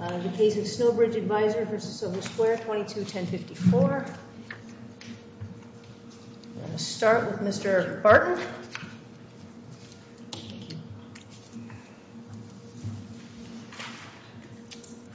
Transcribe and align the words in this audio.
order. 0.00 0.18
The 0.18 0.36
case 0.36 0.56
of 0.56 0.64
Snowbridge 0.64 1.16
Advisors 1.16 1.68
v. 1.68 1.78
Soho 1.78 2.20
Square, 2.20 2.58
22-1054. 2.58 3.74
I'm 3.74 4.04
going 6.60 6.72
to 6.72 6.78
start 6.78 7.30
with 7.30 7.40
Mr. 7.40 8.02
Barton. 8.02 8.42
Thank 10.32 10.70
you. 10.70 10.76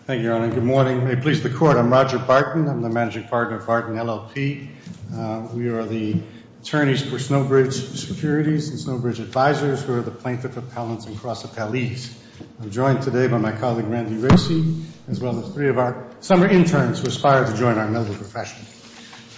Thank 0.05 0.21
you, 0.21 0.27
Your 0.27 0.35
Honor. 0.35 0.53
Good 0.53 0.63
morning. 0.63 1.03
May 1.03 1.13
it 1.13 1.21
please 1.21 1.41
the 1.43 1.49
Court, 1.49 1.77
I'm 1.77 1.91
Roger 1.91 2.19
Barton. 2.19 2.67
I'm 2.67 2.81
the 2.81 2.89
managing 2.89 3.27
partner 3.27 3.57
of 3.57 3.67
Barton 3.67 3.95
LLP. 3.95 4.67
Uh, 5.15 5.47
we 5.53 5.67
are 5.69 5.85
the 5.85 6.21
attorneys 6.61 7.01
for 7.01 7.17
Snowbridge 7.17 7.73
Securities 7.73 8.69
and 8.69 8.79
Snowbridge 8.79 9.19
Advisors, 9.19 9.83
who 9.83 9.97
are 9.97 10.01
the 10.01 10.11
plaintiff 10.11 10.57
appellants 10.57 11.05
and 11.05 11.17
cross-appellees. 11.17 12.20
I'm 12.61 12.71
joined 12.71 13.01
today 13.01 13.27
by 13.27 13.37
my 13.37 13.51
colleague, 13.51 13.87
Randy 13.87 14.15
Racy, 14.15 14.83
as 15.07 15.19
well 15.19 15.39
as 15.39 15.53
three 15.53 15.67
of 15.69 15.77
our 15.77 16.05
summer 16.19 16.47
interns 16.47 16.99
who 16.99 17.07
aspire 17.07 17.45
to 17.45 17.57
join 17.57 17.77
our 17.77 17.89
noble 17.89 18.15
profession. 18.15 18.65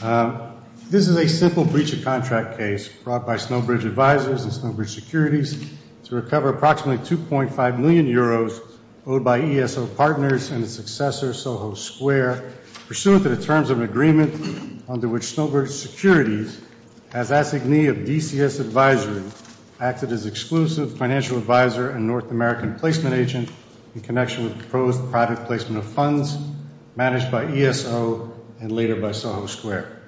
Um, 0.02 0.54
this 0.90 1.08
is 1.08 1.18
a 1.18 1.28
simple 1.28 1.66
breach 1.66 1.94
of 1.94 2.04
contract 2.04 2.58
case 2.58 2.88
brought 2.88 3.26
by 3.26 3.38
Snowbridge 3.38 3.86
Advisors 3.86 4.44
and 4.44 4.54
Snowbridge 4.54 4.90
Securities 4.90 5.72
to 6.06 6.16
recover 6.16 6.50
approximately 6.50 7.06
2.5 7.06 7.80
million 7.80 8.06
euros 8.06 8.60
owed 9.06 9.24
by 9.24 9.42
ESO 9.42 9.88
partners 9.88 10.52
and 10.52 10.64
its 10.64 10.74
successor, 10.74 11.34
Soho 11.34 11.74
Square, 11.74 12.54
pursuant 12.88 13.24
to 13.24 13.30
the 13.30 13.44
terms 13.44 13.70
of 13.70 13.80
an 13.80 13.84
agreement 13.84 14.84
under 14.88 15.08
which 15.08 15.24
Snowbridge 15.24 15.70
Securities, 15.70 16.60
as 17.12 17.32
assignee 17.32 17.88
of 17.88 17.98
DCS 17.98 18.60
Advisory, 18.60 19.24
acted 19.84 20.14
as 20.14 20.26
exclusive 20.26 20.98
financial 20.98 21.38
advisor 21.38 21.90
and 21.90 22.08
North 22.08 22.32
American 22.32 22.76
placement 22.80 23.14
agent 23.14 23.52
in 23.94 24.00
connection 24.00 24.46
with 24.46 24.58
proposed 24.58 25.12
private 25.12 25.46
placement 25.46 25.78
of 25.78 25.84
funds 25.84 26.38
managed 26.96 27.30
by 27.30 27.44
ESO 27.44 28.32
and 28.62 28.72
later 28.72 28.96
by 28.96 29.12
Soho 29.12 29.46
Square. 29.46 30.02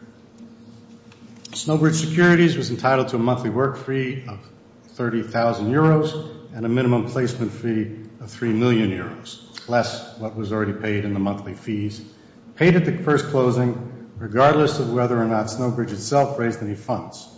Snowbridge 1.51 1.95
Securities 1.95 2.55
was 2.55 2.71
entitled 2.71 3.09
to 3.09 3.17
a 3.17 3.19
monthly 3.19 3.49
work 3.49 3.75
fee 3.75 4.23
of 4.29 4.39
30,000 4.93 5.69
euros 5.69 6.55
and 6.55 6.65
a 6.65 6.69
minimum 6.69 7.07
placement 7.09 7.51
fee 7.51 7.97
of 8.21 8.31
3 8.31 8.53
million 8.53 8.91
euros, 8.91 9.67
less 9.67 10.17
what 10.19 10.37
was 10.37 10.53
already 10.53 10.71
paid 10.71 11.03
in 11.03 11.13
the 11.13 11.19
monthly 11.19 11.53
fees, 11.53 12.01
paid 12.55 12.77
at 12.77 12.85
the 12.85 12.97
first 13.03 13.25
closing, 13.25 14.09
regardless 14.19 14.79
of 14.79 14.93
whether 14.93 15.21
or 15.21 15.25
not 15.25 15.49
Snowbridge 15.49 15.91
itself 15.91 16.39
raised 16.39 16.63
any 16.63 16.75
funds. 16.75 17.34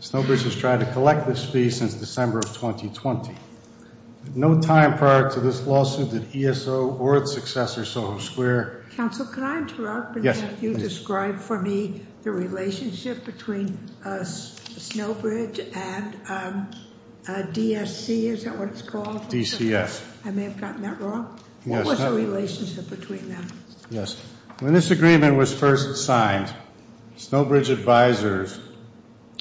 Snowbridge 0.00 0.44
has 0.44 0.54
tried 0.54 0.80
to 0.80 0.92
collect 0.92 1.26
this 1.26 1.44
fee 1.44 1.70
since 1.70 1.94
December 1.94 2.38
of 2.40 2.46
2020. 2.46 3.32
At 4.26 4.36
no 4.36 4.60
time 4.60 4.98
prior 4.98 5.30
to 5.30 5.40
this 5.40 5.66
lawsuit 5.66 6.10
did 6.10 6.34
ESO 6.34 6.96
or 6.96 7.16
its 7.16 7.32
successor, 7.32 7.84
Soho 7.84 8.18
Square... 8.18 8.84
Counsel, 8.96 9.26
can 9.26 9.44
I 9.44 9.58
interrupt? 9.58 10.16
And 10.16 10.24
have 10.24 10.62
you 10.62 10.74
describe 10.74 11.38
for 11.38 11.60
me 11.60 12.02
the 12.22 12.30
relationship 12.30 13.24
between 13.24 13.78
uh, 14.04 14.24
Snowbridge 14.24 15.60
and 15.76 16.16
um, 16.28 16.70
uh, 17.28 17.42
DSC, 17.52 18.24
is 18.24 18.44
that 18.44 18.58
what 18.58 18.68
it's 18.68 18.82
called? 18.82 19.22
DCS. 19.28 20.02
I 20.24 20.30
may 20.30 20.44
have 20.44 20.60
gotten 20.60 20.82
that 20.82 21.00
wrong. 21.00 21.38
What 21.64 21.84
was 21.84 21.98
the 21.98 22.12
relationship 22.12 22.88
between 22.88 23.28
them? 23.28 23.46
Yes. 23.90 24.20
When 24.60 24.72
this 24.72 24.90
agreement 24.90 25.36
was 25.36 25.52
first 25.52 26.04
signed, 26.04 26.52
Snowbridge 27.16 27.70
Advisors 27.70 28.58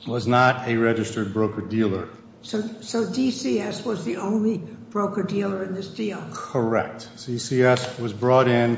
was 0.08 0.28
not 0.28 0.68
a 0.68 0.78
registered 0.78 1.34
broker-dealer. 1.34 2.10
So 2.42 2.62
DCS 2.62 3.86
was 3.86 4.06
the 4.06 4.18
only 4.18 4.58
broker-dealer 4.58 5.64
in 5.64 5.74
this 5.74 5.88
deal? 5.88 6.24
Correct. 6.32 7.10
DCS 7.18 8.00
was 8.00 8.14
brought 8.14 8.48
in 8.48 8.78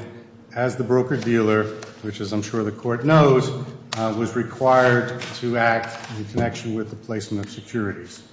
as 0.56 0.78
the 0.78 0.84
broker-dealer, 0.84 1.66
which, 2.02 2.22
as 2.22 2.31
I'm 2.31 2.42
sure 2.42 2.64
the 2.64 2.72
Court 2.72 3.06
knows, 3.06 3.50
uh, 3.97 4.16
was 4.17 4.36
required 4.36 5.22
to 5.40 5.57
act 5.57 6.09
in 6.18 6.25
connection 6.25 6.75
with 6.75 6.90
the 6.90 6.96
placement 6.96 7.46
of 7.46 7.52
securities. 7.52 8.23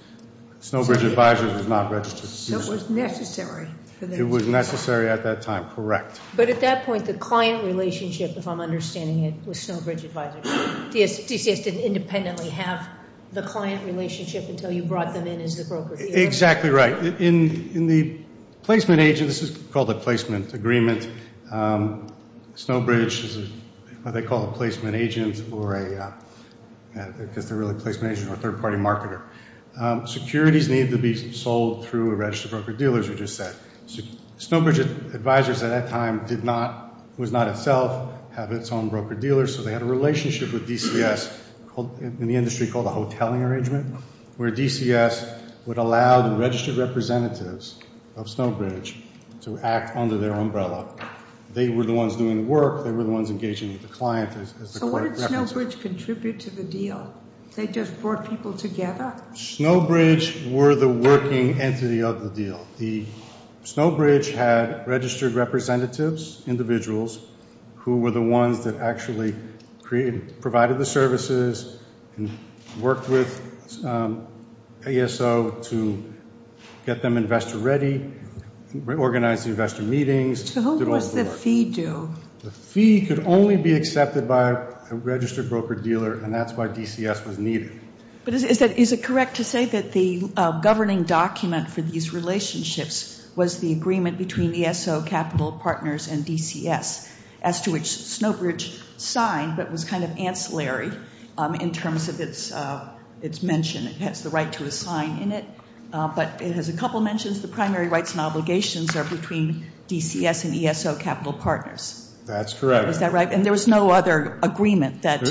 Snowbridge 0.61 1.03
Advisors 1.03 1.53
was 1.53 1.67
not 1.67 1.91
registered. 1.91 2.29
So 2.29 2.59
it 2.59 2.69
was 2.69 2.89
necessary 2.89 3.67
for 3.67 3.67
them 3.67 3.77
to... 3.77 3.84
It 4.01 4.23
was 4.23 4.45
necessary 4.45 5.09
at 5.09 5.23
that 5.23 5.41
time, 5.41 5.69
correct. 5.69 6.19
But 6.35 6.49
at 6.49 6.61
that 6.61 6.85
point, 6.85 7.05
the 7.05 7.13
client 7.13 7.63
relationship, 7.63 8.35
if 8.35 8.47
I'm 8.47 8.59
understanding 8.59 9.23
it, 9.23 9.47
was 9.47 9.57
Snowbridge 9.57 10.03
Advisors. 10.03 10.43
DCS 10.43 11.63
didn't 11.63 11.81
independently 11.81 12.49
have 12.49 12.87
the 13.31 13.41
client 13.41 13.85
relationship 13.85 14.49
until 14.49 14.71
you 14.71 14.83
brought 14.83 15.13
them 15.13 15.27
in 15.27 15.41
as 15.41 15.57
the 15.57 15.65
broker-dealer? 15.65 16.17
Exactly 16.17 16.69
right. 16.69 17.21
In 17.21 17.87
the 17.87 18.17
placement 18.63 19.01
agent, 19.01 19.27
this 19.27 19.41
is 19.41 19.55
called 19.71 19.89
a 19.89 19.95
placement 19.95 20.53
agreement. 20.53 21.07
Um, 21.51 22.07
Snowbridge 22.55 23.23
is 23.23 23.49
what 24.03 24.13
they 24.13 24.21
call 24.21 24.49
a 24.49 24.51
placement 24.53 24.95
agent 24.95 25.41
or 25.51 25.75
a, 25.75 26.15
uh, 26.95 27.11
because 27.17 27.49
they're 27.49 27.57
really 27.57 27.75
a 27.75 27.79
placement 27.79 28.13
agent 28.13 28.29
or 28.29 28.33
a 28.33 28.37
third-party 28.37 28.77
marketer. 28.77 29.21
Um, 29.77 30.07
securities 30.07 30.69
need 30.69 30.91
to 30.91 30.97
be 30.97 31.33
sold 31.33 31.87
through 31.87 32.11
a 32.11 32.15
registered 32.15 32.51
broker-dealer, 32.51 32.99
as 32.99 33.07
you 33.09 33.15
just 33.15 33.35
said. 33.35 33.55
Snowbridge 34.37 34.79
Advisors 34.79 35.63
at 35.63 35.69
that 35.69 35.89
time 35.89 36.25
did 36.25 36.43
not, 36.43 36.95
was 37.17 37.31
not 37.31 37.47
itself, 37.47 38.11
have 38.33 38.51
its 38.51 38.71
own 38.71 38.89
broker-dealer, 38.89 39.47
so 39.47 39.61
they 39.61 39.71
had 39.71 39.81
a 39.81 39.85
relationship 39.85 40.51
with 40.51 40.67
DCS 40.67 41.41
in 41.99 42.27
the 42.27 42.35
industry 42.35 42.67
called 42.67 42.85
a 42.85 42.89
hoteling 42.89 43.41
arrangement, 43.41 43.95
where 44.37 44.51
DCS 44.51 45.41
would 45.65 45.77
allow 45.77 46.27
the 46.29 46.35
registered 46.35 46.75
representatives 46.75 47.77
of 48.15 48.27
Snowbridge 48.27 48.95
to 49.41 49.57
act 49.59 49.95
under 49.95 50.17
their 50.17 50.33
umbrella. 50.33 50.87
They 51.53 51.69
were 51.69 51.83
the 51.83 51.93
ones 51.93 52.15
doing 52.15 52.37
the 52.37 52.43
work. 52.43 52.83
They 52.83 52.91
were 52.91 53.03
the 53.03 53.11
ones 53.11 53.29
engaging 53.29 53.71
with 53.71 53.81
the 53.81 53.87
client, 53.87 54.35
as 54.37 54.53
the 54.73 54.79
Court 54.79 55.03
referenced. 55.03 55.29
So 55.29 55.31
what 55.31 55.39
did 55.39 55.49
Snowbridge 55.49 55.81
contribute 55.81 56.39
to 56.41 56.49
the 56.49 56.63
deal? 56.63 57.13
They 57.55 57.67
just 57.67 58.01
brought 58.01 58.29
people 58.29 58.53
together? 58.53 59.13
Snowbridge 59.33 60.51
were 60.51 60.75
the 60.75 60.89
working 60.89 61.61
entity 61.61 62.03
of 62.03 62.21
the 62.21 62.29
deal. 62.29 62.67
Snowbridge 63.65 64.31
had 64.31 64.87
registered 64.87 65.33
representatives, 65.33 66.43
individuals, 66.45 67.19
who 67.77 67.97
were 67.97 68.11
the 68.11 68.21
ones 68.21 68.65
that 68.65 68.75
actually 68.75 69.33
provided 69.81 70.77
the 70.77 70.85
services 70.85 71.79
and 72.15 72.29
worked 72.79 73.09
with 73.09 73.83
um, 73.83 74.27
ESO 74.85 75.49
to 75.63 76.13
get 76.85 77.01
them 77.01 77.17
investor-ready, 77.17 78.13
organize 78.87 79.45
the 79.45 79.49
investor 79.49 79.81
meetings. 79.81 80.53
So 80.53 80.61
who 80.61 80.85
was 80.85 81.13
the 81.13 81.25
fee 81.25 81.71
due? 81.71 82.13
The 82.43 82.51
fee 82.51 83.01
could 83.07 83.25
only 83.25 83.57
be 83.57 83.73
accepted 83.73 84.27
by 84.27 84.51
a 84.91 84.95
registered 84.95 85.49
broker-dealer, 85.49 86.23
and 86.23 86.31
that's 86.31 86.53
why 86.53 86.67
DCS 86.67 87.25
was 87.25 87.39
needed. 87.39 87.79
But 88.25 88.35
is 88.35 88.91
it 88.91 89.03
correct 89.03 89.37
to 89.37 89.43
say 89.43 89.65
that 89.65 89.91
the 89.91 90.29
uh, 90.37 90.59
governing 90.61 91.03
document 91.03 91.69
for 91.69 91.81
these 91.81 92.13
relationships 92.13 93.24
was 93.35 93.59
the 93.59 93.73
agreement 93.73 94.17
between 94.17 94.53
ESO 94.55 95.01
Capital 95.03 95.51
Partners 95.51 96.07
and 96.07 96.25
DCS, 96.25 97.11
as 97.41 97.61
to 97.61 97.71
which 97.71 97.83
Snowbridge 97.83 98.79
signed, 98.97 99.57
but 99.57 99.71
was 99.71 99.83
kind 99.83 100.03
of 100.03 100.17
ancillary 100.17 100.91
um, 101.37 101.55
in 101.55 101.71
terms 101.71 102.07
of 102.07 102.21
uh, 102.53 102.89
its 103.21 103.43
mention? 103.43 103.87
It 103.87 103.97
has 103.97 104.23
the 104.23 104.29
right 104.29 104.51
to 104.53 104.63
assign 104.63 105.19
in 105.19 105.31
it, 105.31 105.45
uh, 105.91 106.07
but 106.07 106.41
it 106.41 106.53
has 106.53 106.69
a 106.69 106.73
couple 106.73 107.01
mentions. 107.01 107.41
The 107.41 107.47
primary 107.47 107.87
rights 107.87 108.11
and 108.11 108.21
obligations 108.21 108.95
are 108.95 109.03
between 109.03 109.65
DCS 109.87 110.45
and 110.45 110.55
ESO 110.55 110.95
Capital 110.95 111.33
Partners. 111.33 112.01
That's 112.25 112.53
correct. 112.53 112.89
Is 112.89 112.99
that 112.99 113.11
right? 113.13 113.31
And 113.31 113.45
there 113.45 113.51
was 113.51 113.67
no 113.67 113.91
other 113.91 114.39
agreement 114.41 115.03
that 115.03 115.21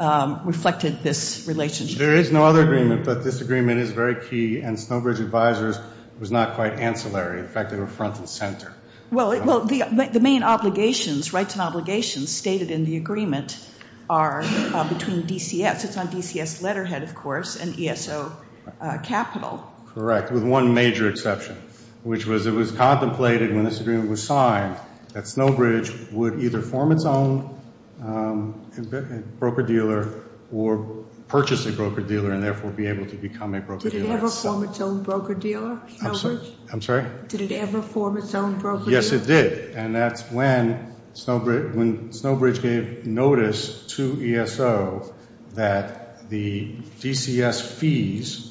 um, 0.00 0.40
reflected 0.44 1.02
this 1.02 1.44
relationship? 1.46 1.98
There 1.98 2.16
is 2.16 2.32
no 2.32 2.44
other 2.44 2.62
agreement, 2.62 3.04
but 3.04 3.22
this 3.22 3.40
agreement 3.40 3.80
is 3.80 3.90
very 3.90 4.26
key, 4.28 4.60
and 4.60 4.78
Snowbridge 4.78 5.20
Advisors 5.20 5.78
was 6.20 6.30
not 6.30 6.54
quite 6.54 6.74
ancillary. 6.74 7.40
In 7.40 7.48
fact, 7.48 7.70
they 7.70 7.76
were 7.76 7.86
front 7.86 8.18
and 8.18 8.28
center. 8.28 8.72
Well, 9.10 9.30
the 9.64 10.20
main 10.22 10.44
obligations, 10.44 11.32
rights 11.32 11.54
and 11.54 11.62
obligations 11.62 12.30
stated 12.30 12.70
in 12.70 12.84
the 12.84 12.96
agreement 12.96 13.58
are 14.08 14.42
uh, 14.42 14.88
between 14.88 15.22
DCS. 15.22 15.84
It's 15.84 15.96
on 15.96 16.08
DCS 16.08 16.62
letterhead, 16.62 17.02
of 17.02 17.14
course, 17.14 17.56
and 17.56 17.78
ESO 17.78 18.32
uh, 18.80 18.98
Capital. 18.98 19.66
Correct, 19.94 20.30
with 20.30 20.44
one 20.44 20.74
major 20.74 21.08
exception, 21.08 21.56
which 22.04 22.26
was 22.26 22.46
it 22.46 22.52
was 22.52 22.70
contemplated 22.70 23.54
when 23.54 23.64
this 23.64 23.80
agreement 23.80 24.10
was 24.10 24.22
signed 24.22 24.76
that 25.12 25.24
Snowbridge 25.24 26.12
would 26.12 26.40
either 26.40 26.60
form 26.62 26.92
its 26.92 27.04
own 27.04 27.60
um, 28.00 28.70
broker-dealer 29.40 30.22
or 30.52 30.99
purchase 31.30 31.66
a 31.66 31.72
broker-dealer 31.72 32.32
and 32.32 32.42
therefore 32.42 32.70
be 32.70 32.86
able 32.86 33.06
to 33.06 33.16
become 33.16 33.54
a 33.54 33.60
broker-dealer. 33.60 34.02
Did 34.02 34.10
it 34.10 34.12
ever 34.12 34.28
form 34.28 34.64
its 34.64 34.80
own 34.80 35.02
broker-dealer, 35.02 35.80
Snowbridge? 35.88 36.52
I'm 36.72 36.82
sorry? 36.82 37.06
Did 37.28 37.40
it 37.40 37.52
ever 37.52 37.82
form 37.82 38.16
its 38.16 38.34
own 38.34 38.58
broker-dealer? 38.58 38.92
Yes, 38.92 39.12
it 39.12 39.26
did, 39.26 39.74
and 39.74 39.94
that's 39.94 40.30
when 40.30 40.94
Snowbridge 41.14 42.62
gave 42.62 43.06
notice 43.06 43.86
to 43.96 44.36
ESO 44.36 45.14
that 45.54 46.28
the 46.30 46.74
DCS 47.00 47.62
fees 47.62 48.46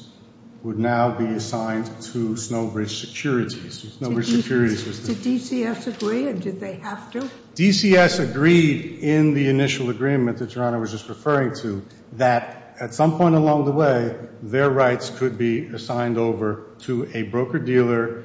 would 0.62 0.78
now 0.78 1.16
be 1.16 1.24
assigned 1.24 1.86
to 2.02 2.36
Snowbridge 2.36 3.00
Securities. 3.00 3.96
Snowbridge 3.98 4.26
Securities 4.26 4.86
was 4.86 5.06
the... 5.06 5.14
Did 5.14 5.40
DCS 5.40 5.86
agree, 5.86 6.28
and 6.28 6.42
did 6.42 6.60
they 6.60 6.74
have 6.74 7.10
to? 7.12 7.30
DCS 7.54 8.20
agreed 8.30 8.98
in 9.00 9.32
the 9.32 9.48
initial 9.48 9.88
agreement 9.88 10.38
that 10.38 10.54
Your 10.54 10.64
Honor 10.64 10.78
was 10.78 10.90
just 10.90 11.08
referring 11.08 11.54
to 11.56 11.82
that 12.14 12.59
at 12.80 12.94
some 12.94 13.18
point 13.18 13.34
along 13.34 13.66
the 13.66 13.72
way, 13.72 14.16
their 14.42 14.70
rights 14.70 15.10
could 15.10 15.36
be 15.36 15.66
assigned 15.66 16.16
over 16.18 16.66
to 16.80 17.08
a 17.14 17.22
broker-dealer 17.22 18.24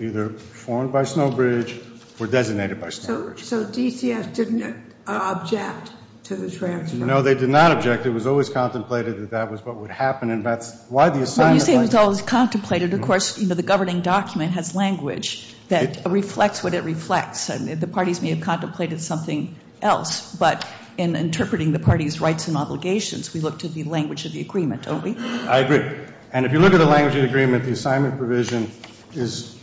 either 0.00 0.30
formed 0.30 0.92
by 0.92 1.02
Snowbridge 1.02 1.80
or 2.20 2.26
designated 2.26 2.80
by 2.80 2.88
Snowbridge. 2.88 3.38
So 3.40 3.64
DCS 3.64 4.34
didn't 4.34 4.94
object 5.06 5.92
to 6.24 6.36
the 6.36 6.50
transfer? 6.50 6.96
No, 6.96 7.22
they 7.22 7.34
did 7.34 7.48
not 7.48 7.70
object. 7.70 8.06
It 8.06 8.10
was 8.10 8.26
always 8.26 8.48
contemplated 8.48 9.20
that 9.20 9.30
that 9.30 9.50
was 9.50 9.64
what 9.64 9.76
would 9.76 9.90
happen, 9.90 10.30
and 10.30 10.44
that's 10.44 10.74
why 10.88 11.10
the 11.10 11.22
assignment... 11.22 11.50
When 11.50 11.54
you 11.54 11.60
say 11.60 11.74
it 11.76 11.80
was 11.80 11.94
always 11.94 12.22
contemplated, 12.22 12.94
of 12.94 13.02
course, 13.02 13.38
you 13.38 13.46
know, 13.46 13.54
the 13.54 13.62
governing 13.62 14.00
document 14.00 14.52
has 14.52 14.74
language 14.74 15.54
that 15.68 16.06
reflects 16.06 16.64
what 16.64 16.74
it 16.74 16.84
reflects. 16.84 17.50
And 17.50 17.80
the 17.80 17.86
parties 17.86 18.20
may 18.22 18.30
have 18.30 18.40
contemplated 18.40 19.00
something 19.00 19.54
else, 19.80 20.34
but 20.34 20.66
in 20.96 21.16
interpreting 21.16 21.72
the 21.72 21.78
parties' 21.78 22.20
rights 22.20 22.48
and 22.48 22.56
obligations, 22.56 23.32
we 23.34 23.40
look 23.40 23.60
to 23.60 23.68
the 23.68 23.84
language 23.84 24.24
of 24.26 24.32
the 24.32 24.40
agreement, 24.40 24.82
don't 24.82 25.02
we? 25.02 25.16
I 25.16 25.58
agree. 25.58 26.06
And 26.32 26.46
if 26.46 26.52
you 26.52 26.58
look 26.58 26.74
at 26.74 26.78
the 26.78 26.86
language 26.86 27.14
of 27.16 27.22
the 27.22 27.28
agreement, 27.28 27.64
the 27.64 27.72
assignment 27.72 28.18
provision 28.18 28.70
is 29.14 29.56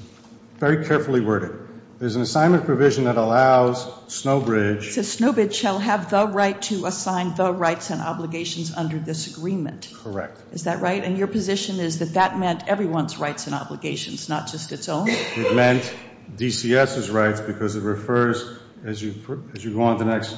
very 0.58 0.86
carefully 0.86 1.22
worded. 1.22 1.58
There's 2.00 2.16
an 2.16 2.24
assignment 2.24 2.66
provision 2.66 3.04
that 3.04 3.18
allows 3.18 3.86
Snowbridge... 4.08 4.88
It 4.88 4.94
says 4.94 5.18
Snowbridge 5.18 5.54
shall 5.54 5.78
have 5.78 6.10
the 6.10 6.26
right 6.26 6.60
to 6.64 6.88
assign 6.88 7.36
the 7.36 7.54
rights 7.54 7.92
and 7.92 8.02
obligations 8.02 8.74
under 8.74 8.98
this 8.98 9.38
agreement. 9.38 9.88
Correct. 9.94 10.42
Is 10.52 10.64
that 10.64 10.82
right? 10.82 11.04
And 11.04 11.18
your 11.18 11.28
position 11.28 11.80
is 11.80 12.00
that 12.00 12.14
that 12.14 12.40
meant 12.40 12.68
everyone's 12.68 13.18
rights 13.18 13.46
and 13.46 13.54
obligations, 13.54 14.30
not 14.30 14.48
just 14.48 14.72
its 14.72 14.90
own? 14.90 15.10
It 15.10 15.56
meant 15.56 15.94
DCS's 16.36 17.10
rights 17.10 17.40
because 17.40 17.76
it 17.76 17.84
refers, 17.84 18.44
as 18.84 19.02
you 19.04 19.14
go 19.14 19.82
on 19.82 19.98
to 19.98 20.04
the 20.04 20.10
next 20.10 20.36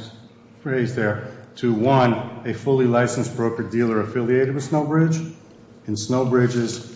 phrase 0.63 0.95
there, 0.95 1.27
to 1.57 1.74
one, 1.74 2.48
a 2.48 2.54
fully 2.54 2.86
licensed 2.86 3.36
broker-dealer 3.36 4.00
affiliated 4.00 4.56
with 4.56 4.63
Snowbridge 4.63 5.18
in 5.88 5.95
Snowbridge's 5.95 6.95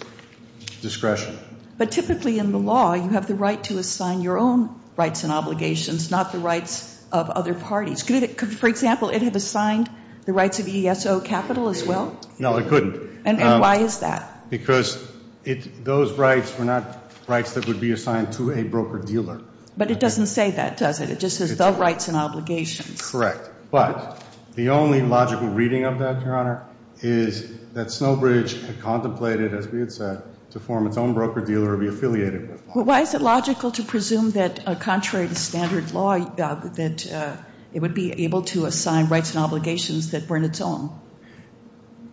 discretion. 0.82 1.38
But 1.78 1.92
typically 1.92 2.40
in 2.40 2.54
the 2.54 2.58
law, 2.58 2.94
you 2.94 3.10
have 3.10 3.28
the 3.28 3.36
right 3.36 3.62
to 3.66 3.78
assign 3.78 4.22
your 4.22 4.40
own 4.40 4.80
rights 4.96 5.24
and 5.24 5.34
obligations, 5.34 6.10
not 6.10 6.32
the 6.32 6.40
rights 6.40 7.06
of 7.12 7.30
other 7.30 7.54
parties. 7.54 8.04
Could, 8.04 8.24
it 8.24 8.38
could, 8.38 8.58
for 8.58 8.70
example, 8.70 9.10
it 9.10 9.22
have 9.22 9.36
assigned 9.36 9.90
the 10.26 10.32
rights 10.32 10.60
of 10.60 10.68
ESO 10.68 11.20
Capital 11.20 11.68
as 11.68 11.84
well? 11.84 12.18
No, 12.40 12.58
it 12.58 12.70
couldn't. 12.70 13.22
And 13.26 13.42
um, 13.42 13.60
why 13.60 13.78
is 13.78 14.00
that? 14.00 14.50
Because 14.50 14.98
those 15.44 16.14
rights 16.14 16.58
were 16.58 16.66
not 16.66 16.98
rights 17.28 17.54
that 17.56 17.68
would 17.68 17.82
be 17.82 17.92
assigned 17.92 18.32
to 18.34 18.52
a 18.52 18.64
broker-dealer. 18.64 19.42
But 19.76 19.92
it 19.92 20.00
doesn't 20.00 20.28
say 20.28 20.52
that, 20.52 20.78
does 20.78 21.02
it? 21.02 21.10
It 21.10 21.20
just 21.20 21.38
says 21.38 21.56
the 21.58 21.72
rights 21.74 22.08
and 22.08 22.18
obligations. 22.18 23.12
Correct. 23.12 23.52
But 23.72 24.24
the 24.56 24.70
only 24.70 25.02
logical 25.02 25.50
reading 25.50 25.84
of 25.84 26.00
that, 26.00 26.24
Your 26.24 26.36
Honor, 26.36 26.66
is 27.02 27.58
that 27.74 27.88
Snowbridge 27.88 28.66
had 28.66 28.80
contemplated, 28.82 29.54
as 29.54 29.68
we 29.68 29.80
had 29.80 29.92
said, 29.92 30.24
to 30.52 30.60
form 30.60 30.88
its 30.88 30.98
own 30.98 31.14
broker-dealer 31.14 31.74
or 31.74 31.78
be 31.78 31.88
affiliated 31.88 32.50
with 32.50 32.66
one. 32.68 32.76
Well, 32.76 32.86
why 32.86 33.02
is 33.02 33.14
it 33.14 33.22
logical 33.22 33.72
to 33.72 33.84
presume 33.84 34.32
that, 34.32 34.68
uh, 34.68 34.76
contrary 34.76 35.28
to 35.28 35.36
standard 35.36 35.94
law, 35.94 36.14
uh, 36.14 36.56
that 36.76 37.12
uh, 37.12 37.36
it 37.74 37.82
would 37.82 37.94
be 37.94 38.24
able 38.24 38.44
to 38.44 38.66
assign 38.66 39.08
rights 39.08 39.36
and 39.36 39.44
obligations 39.44 40.12
that 40.12 40.30
weren't 40.30 40.46
its 40.46 40.62
own? 40.62 40.98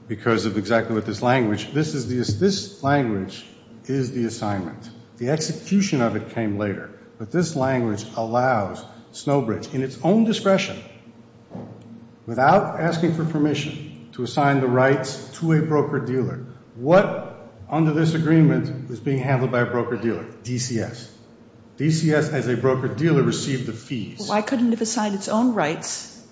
Because 0.09 0.45
of 0.45 0.59
exactly 0.59 0.95
what 0.95 1.07
this 1.07 1.23
language, 1.23 1.73
this 1.73 2.83
language 2.83 3.47
is 3.87 4.11
the 4.13 4.27
assignment. 4.27 4.91
The 5.17 5.31
execution 5.31 6.03
of 6.03 6.17
it 6.17 6.31
came 6.31 6.59
later. 6.59 6.91
But 7.17 7.31
this 7.31 7.55
language 7.55 8.05
allows 8.17 8.85
Snowbridge, 9.13 9.73
in 9.73 9.83
its 9.83 9.97
own 10.03 10.25
discretion, 10.25 10.77
without 12.27 12.81
asking 12.81 13.15
for 13.15 13.25
permission, 13.25 14.09
to 14.13 14.23
assign 14.23 14.61
the 14.61 14.67
rights 14.67 15.39
to 15.41 15.53
a 15.53 15.63
broker-dealer. 15.63 16.47
What, 16.77 17.51
under 17.69 17.93
this 17.93 18.15
agreement, 18.15 18.89
was 18.89 19.01
being 19.01 19.19
handled 19.19 19.51
by 19.51 19.61
a 19.61 19.67
broker-dealer? 19.67 20.25
DCS. 20.45 21.11
DCS, 21.79 22.33
as 22.33 22.47
a 22.47 22.57
broker-dealer, 22.57 23.23
received 23.23 23.67
the 23.67 23.73
fees. 23.73 24.29
Why 24.29 24.43
couldn't 24.43 24.69
it 24.69 24.71
have 24.71 24.83
assigned 24.83 25.17
its 25.17 25.29
own 25.29 25.55
rights 25.55 26.25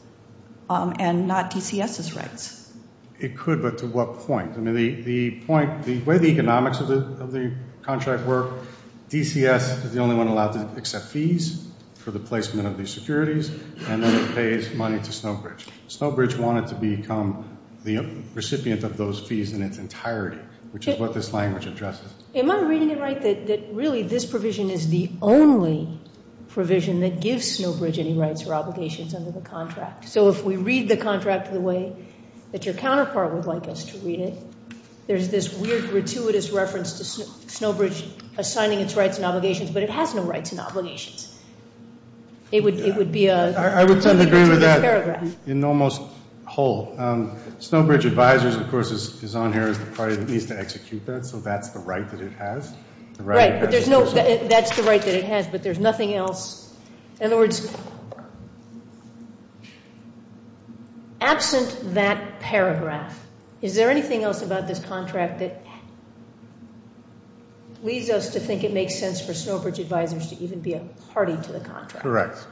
um, 0.70 0.94
and 1.00 1.26
not 1.26 1.50
DCS's 1.50 2.14
rights? 2.14 2.72
It 3.18 3.36
could, 3.36 3.62
but 3.62 3.78
to 3.78 3.86
what 3.86 4.20
point? 4.20 4.52
I 4.56 4.60
mean, 4.60 5.04
the 5.04 5.40
point, 5.42 5.82
the 5.82 6.00
way 6.00 6.18
the 6.18 6.28
economics 6.28 6.80
of 6.80 6.88
the 6.88 7.54
contract 7.82 8.24
work, 8.24 8.50
DCS 9.10 9.84
is 9.84 9.92
the 9.92 10.00
only 10.00 10.14
one 10.14 10.28
allowed 10.28 10.52
to 10.52 10.78
accept 10.78 11.06
fees 11.06 11.71
for 12.02 12.10
the 12.10 12.18
placement 12.18 12.66
of 12.66 12.76
these 12.76 12.92
securities, 12.92 13.48
and 13.88 14.02
then 14.02 14.24
it 14.24 14.34
pays 14.34 14.74
money 14.74 14.98
to 14.98 15.12
Snowbridge. 15.12 15.66
Snowbridge 15.88 16.36
wanted 16.36 16.68
to 16.68 16.74
become 16.74 17.58
the 17.84 17.98
recipient 18.34 18.84
of 18.84 18.96
those 18.96 19.20
fees 19.20 19.52
in 19.52 19.62
its 19.62 19.78
entirety, 19.78 20.40
which 20.72 20.88
is 20.88 20.98
what 20.98 21.14
this 21.14 21.32
language 21.32 21.66
addresses. 21.66 22.12
Am 22.34 22.50
I 22.50 22.60
reading 22.60 22.90
it 22.90 22.98
right, 22.98 23.20
that 23.22 23.68
really 23.72 24.02
this 24.02 24.26
provision 24.26 24.70
is 24.70 24.88
the 24.88 25.10
only 25.20 26.00
provision 26.48 27.00
that 27.00 27.20
gives 27.20 27.58
Snowbridge 27.58 27.98
any 27.98 28.14
rights 28.14 28.46
or 28.46 28.54
obligations 28.54 29.14
under 29.14 29.30
the 29.30 29.40
contract? 29.40 30.08
So 30.08 30.28
if 30.28 30.44
we 30.44 30.56
read 30.56 30.88
the 30.88 30.96
contract 30.96 31.52
the 31.52 31.60
way 31.60 31.94
that 32.52 32.66
your 32.66 32.74
counterpart 32.74 33.32
would 33.34 33.46
like 33.46 33.68
us 33.68 33.86
to 33.86 33.98
read 33.98 34.20
it, 34.20 34.34
there's 35.06 35.28
this 35.28 35.52
weird, 35.52 35.90
gratuitous 35.90 36.50
reference 36.50 36.98
to 36.98 37.04
Snowbridge 37.04 38.04
assigning 38.38 38.80
its 38.80 38.94
rights 38.94 39.16
and 39.16 39.26
obligations, 39.26 39.70
but 39.70 39.82
it 39.82 39.90
has 39.90 40.14
no 40.14 40.22
rights 40.22 40.52
and 40.52 40.60
obligations. 40.60 41.31
It 42.52 42.62
would 42.62 43.12
be 43.12 43.26
a... 43.26 43.58
I 43.58 43.84
would 43.84 44.02
tend 44.02 44.20
to 44.20 44.26
agree 44.26 44.48
with 44.48 44.60
that 44.60 45.24
in 45.46 45.64
almost 45.64 46.02
whole. 46.44 46.94
Um, 46.98 47.36
Snowbridge 47.58 48.04
Advisors, 48.04 48.56
of 48.56 48.68
course, 48.70 48.90
is 48.90 49.34
on 49.34 49.52
here 49.52 49.62
as 49.62 49.78
the 49.78 49.86
party 49.86 50.16
that 50.16 50.28
needs 50.28 50.46
to 50.46 50.58
execute 50.58 51.06
that, 51.06 51.24
so 51.24 51.40
that's 51.40 51.70
the 51.70 51.78
right 51.78 52.08
that 52.10 52.20
it 52.20 52.32
has. 52.32 52.72
Right, 53.18 53.60
but 53.60 53.70
there's 53.70 53.88
no... 53.88 54.04
That's 54.04 54.76
the 54.76 54.82
right 54.82 55.00
that 55.00 55.14
it 55.14 55.24
has, 55.24 55.46
but 55.46 55.62
there's 55.62 55.78
nothing 55.78 56.14
else. 56.14 56.58
In 57.20 57.26
other 57.26 57.36
words, 57.36 57.72
absent 61.20 61.94
that 61.94 62.40
paragraph, 62.40 63.18
is 63.60 63.74
there 63.74 63.90
anything 63.90 64.22
else 64.22 64.42
about 64.42 64.66
this 64.66 64.80
contract 64.84 65.38
that 65.40 65.64
leads 67.82 68.10
us 68.10 68.30
to 68.30 68.40
think 68.40 68.64
it 68.64 68.72
makes 68.72 68.98
sense 68.98 69.20
for 69.20 69.32
Snowbridge 69.32 69.78
Advisors 69.78 70.28
to 70.28 70.36
even 70.36 70.60
be 70.60 70.74
a 70.74 70.80
party 71.12 71.36
to 71.36 71.52
the 71.52 71.60
contract? 71.60 72.02
Correct. 72.02 72.46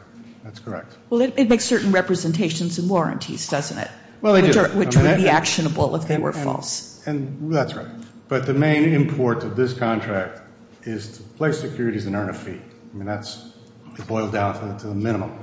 That's 0.44 0.58
correct. 0.58 0.96
Well, 1.10 1.20
it 1.20 1.48
makes 1.48 1.64
certain 1.64 1.92
representations 1.92 2.78
and 2.78 2.88
warranties, 2.88 3.48
doesn't 3.48 3.78
it? 3.78 3.90
Well, 4.20 4.34
they 4.34 4.50
do. 4.50 4.62
Which 4.64 4.96
would 4.96 5.16
be 5.16 5.28
actionable 5.28 5.96
if 5.96 6.08
they 6.08 6.18
were 6.18 6.32
false. 6.32 7.02
And 7.06 7.52
that's 7.52 7.74
right. 7.74 7.88
But 8.28 8.46
the 8.46 8.54
main 8.54 8.92
import 8.92 9.44
of 9.44 9.56
this 9.56 9.74
contract 9.74 10.40
is 10.84 11.18
to 11.18 11.22
place 11.22 11.60
securities 11.60 12.06
and 12.06 12.16
earn 12.16 12.30
a 12.30 12.34
fee. 12.34 12.60
I 12.92 12.96
mean, 12.96 13.06
that's 13.06 13.36
boiled 14.06 14.32
down 14.32 14.78
to 14.78 14.86
the 14.86 14.94
minimum. 14.94 15.38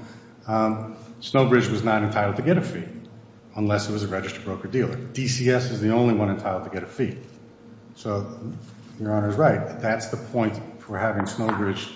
Um, 0.47 0.95
Snowbridge 1.21 1.69
was 1.69 1.83
not 1.83 2.03
entitled 2.03 2.37
to 2.37 2.41
get 2.41 2.57
a 2.57 2.61
fee 2.61 2.85
unless 3.55 3.89
it 3.89 3.91
was 3.91 4.03
a 4.03 4.07
registered 4.07 4.45
broker-dealer. 4.45 4.95
DCS 4.95 5.71
is 5.71 5.81
the 5.81 5.91
only 5.91 6.13
one 6.13 6.29
entitled 6.29 6.63
to 6.63 6.69
get 6.69 6.83
a 6.83 6.87
fee. 6.87 7.17
So 7.95 8.39
Your 8.99 9.13
Honor 9.13 9.29
is 9.29 9.35
right. 9.35 9.79
That's 9.81 10.07
the 10.07 10.17
point 10.17 10.59
for 10.79 10.97
having 10.97 11.25
Snowbridge 11.25 11.87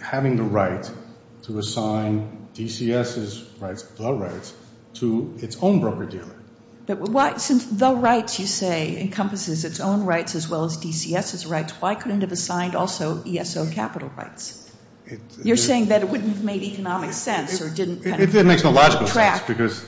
having 0.00 0.36
the 0.36 0.42
right 0.42 0.90
to 1.42 1.58
assign 1.58 2.48
DCS's 2.54 3.48
rights, 3.60 3.82
the 3.82 4.12
rights, 4.12 4.54
to 4.94 5.34
its 5.38 5.56
own 5.62 5.80
broker-dealer. 5.80 6.34
But 6.86 7.00
why, 7.00 7.36
since 7.36 7.66
the 7.66 7.92
rights, 7.92 8.40
you 8.40 8.46
say, 8.46 9.00
encompasses 9.00 9.64
its 9.64 9.80
own 9.80 10.04
rights 10.04 10.34
as 10.34 10.48
well 10.48 10.64
as 10.64 10.78
DCS's 10.78 11.46
rights, 11.46 11.72
why 11.74 11.94
couldn't 11.94 12.18
it 12.18 12.22
have 12.22 12.32
assigned 12.32 12.74
also 12.74 13.22
ESO 13.24 13.70
capital 13.70 14.10
rights? 14.16 14.64
You're 15.42 15.56
saying 15.56 15.86
that 15.86 16.02
it 16.02 16.08
wouldn't 16.08 16.30
have 16.30 16.44
made 16.44 16.62
economic 16.62 17.12
sense 17.12 17.62
or 17.62 17.70
didn't 17.70 18.04
kind 18.04 18.22
of 18.22 18.30
track. 18.30 18.42
It 18.42 18.46
makes 18.46 18.64
no 18.64 18.70
logical 18.70 19.06
sense 19.06 19.42
because 19.42 19.86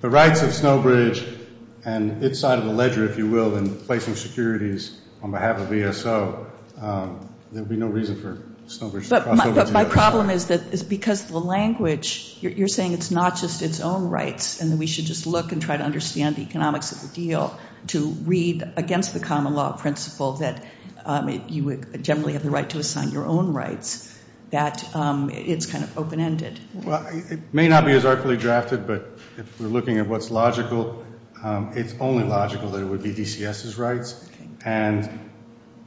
the 0.00 0.10
rights 0.10 0.42
of 0.42 0.50
Snowbridge 0.50 1.37
and 1.84 2.22
its 2.24 2.38
side 2.38 2.58
of 2.58 2.64
the 2.64 2.72
ledger, 2.72 3.04
if 3.04 3.18
you 3.18 3.28
will, 3.28 3.56
in 3.56 3.74
placing 3.74 4.14
securities 4.16 4.98
on 5.22 5.30
behalf 5.30 5.58
of 5.60 5.72
ESO, 5.72 6.46
um, 6.80 7.28
there 7.52 7.62
would 7.62 7.70
be 7.70 7.76
no 7.76 7.86
reason 7.86 8.20
for 8.20 8.42
Snowbridge 8.68 9.08
to 9.08 9.20
cross 9.20 9.26
over 9.26 9.36
to 9.36 9.54
the 9.54 9.60
other 9.60 9.66
side. 9.66 9.72
But 9.72 9.72
my 9.72 9.84
problem 9.84 10.30
is 10.30 10.48
that 10.48 10.88
because 10.88 11.26
the 11.28 11.40
language, 11.40 12.36
you're 12.40 12.68
saying 12.68 12.92
it's 12.92 13.10
not 13.10 13.36
just 13.36 13.62
its 13.62 13.80
own 13.80 14.08
rights 14.10 14.60
and 14.60 14.72
that 14.72 14.76
we 14.76 14.86
should 14.86 15.06
just 15.06 15.26
look 15.26 15.52
and 15.52 15.62
try 15.62 15.76
to 15.76 15.84
understand 15.84 16.36
the 16.36 16.42
economics 16.42 16.92
of 16.92 17.00
the 17.02 17.08
deal 17.08 17.58
to 17.88 18.08
read 18.08 18.72
against 18.76 19.14
the 19.14 19.20
common 19.20 19.54
law 19.54 19.72
principle 19.72 20.32
that 20.34 20.64
um, 21.04 21.44
you 21.48 21.64
would 21.64 22.04
generally 22.04 22.34
have 22.34 22.42
the 22.42 22.50
right 22.50 22.68
to 22.70 22.78
assign 22.78 23.10
your 23.10 23.24
own 23.24 23.54
rights, 23.54 24.14
that 24.50 24.94
um, 24.94 25.30
it's 25.30 25.66
kind 25.66 25.84
of 25.84 25.96
open-ended. 25.96 26.60
Well, 26.74 27.06
it 27.10 27.54
may 27.54 27.68
not 27.68 27.86
be 27.86 27.92
as 27.92 28.04
artfully 28.04 28.36
drafted, 28.36 28.86
but 28.86 29.08
if 29.38 29.60
we're 29.60 29.68
looking 29.68 29.98
at 29.98 30.06
what's 30.06 30.30
logical, 30.30 31.06
Um, 31.42 31.72
it's 31.74 31.94
only 32.00 32.24
logical 32.24 32.70
that 32.70 32.82
it 32.82 32.86
would 32.86 33.02
be 33.02 33.12
DCS's 33.12 33.78
rights. 33.78 34.28
And 34.64 35.08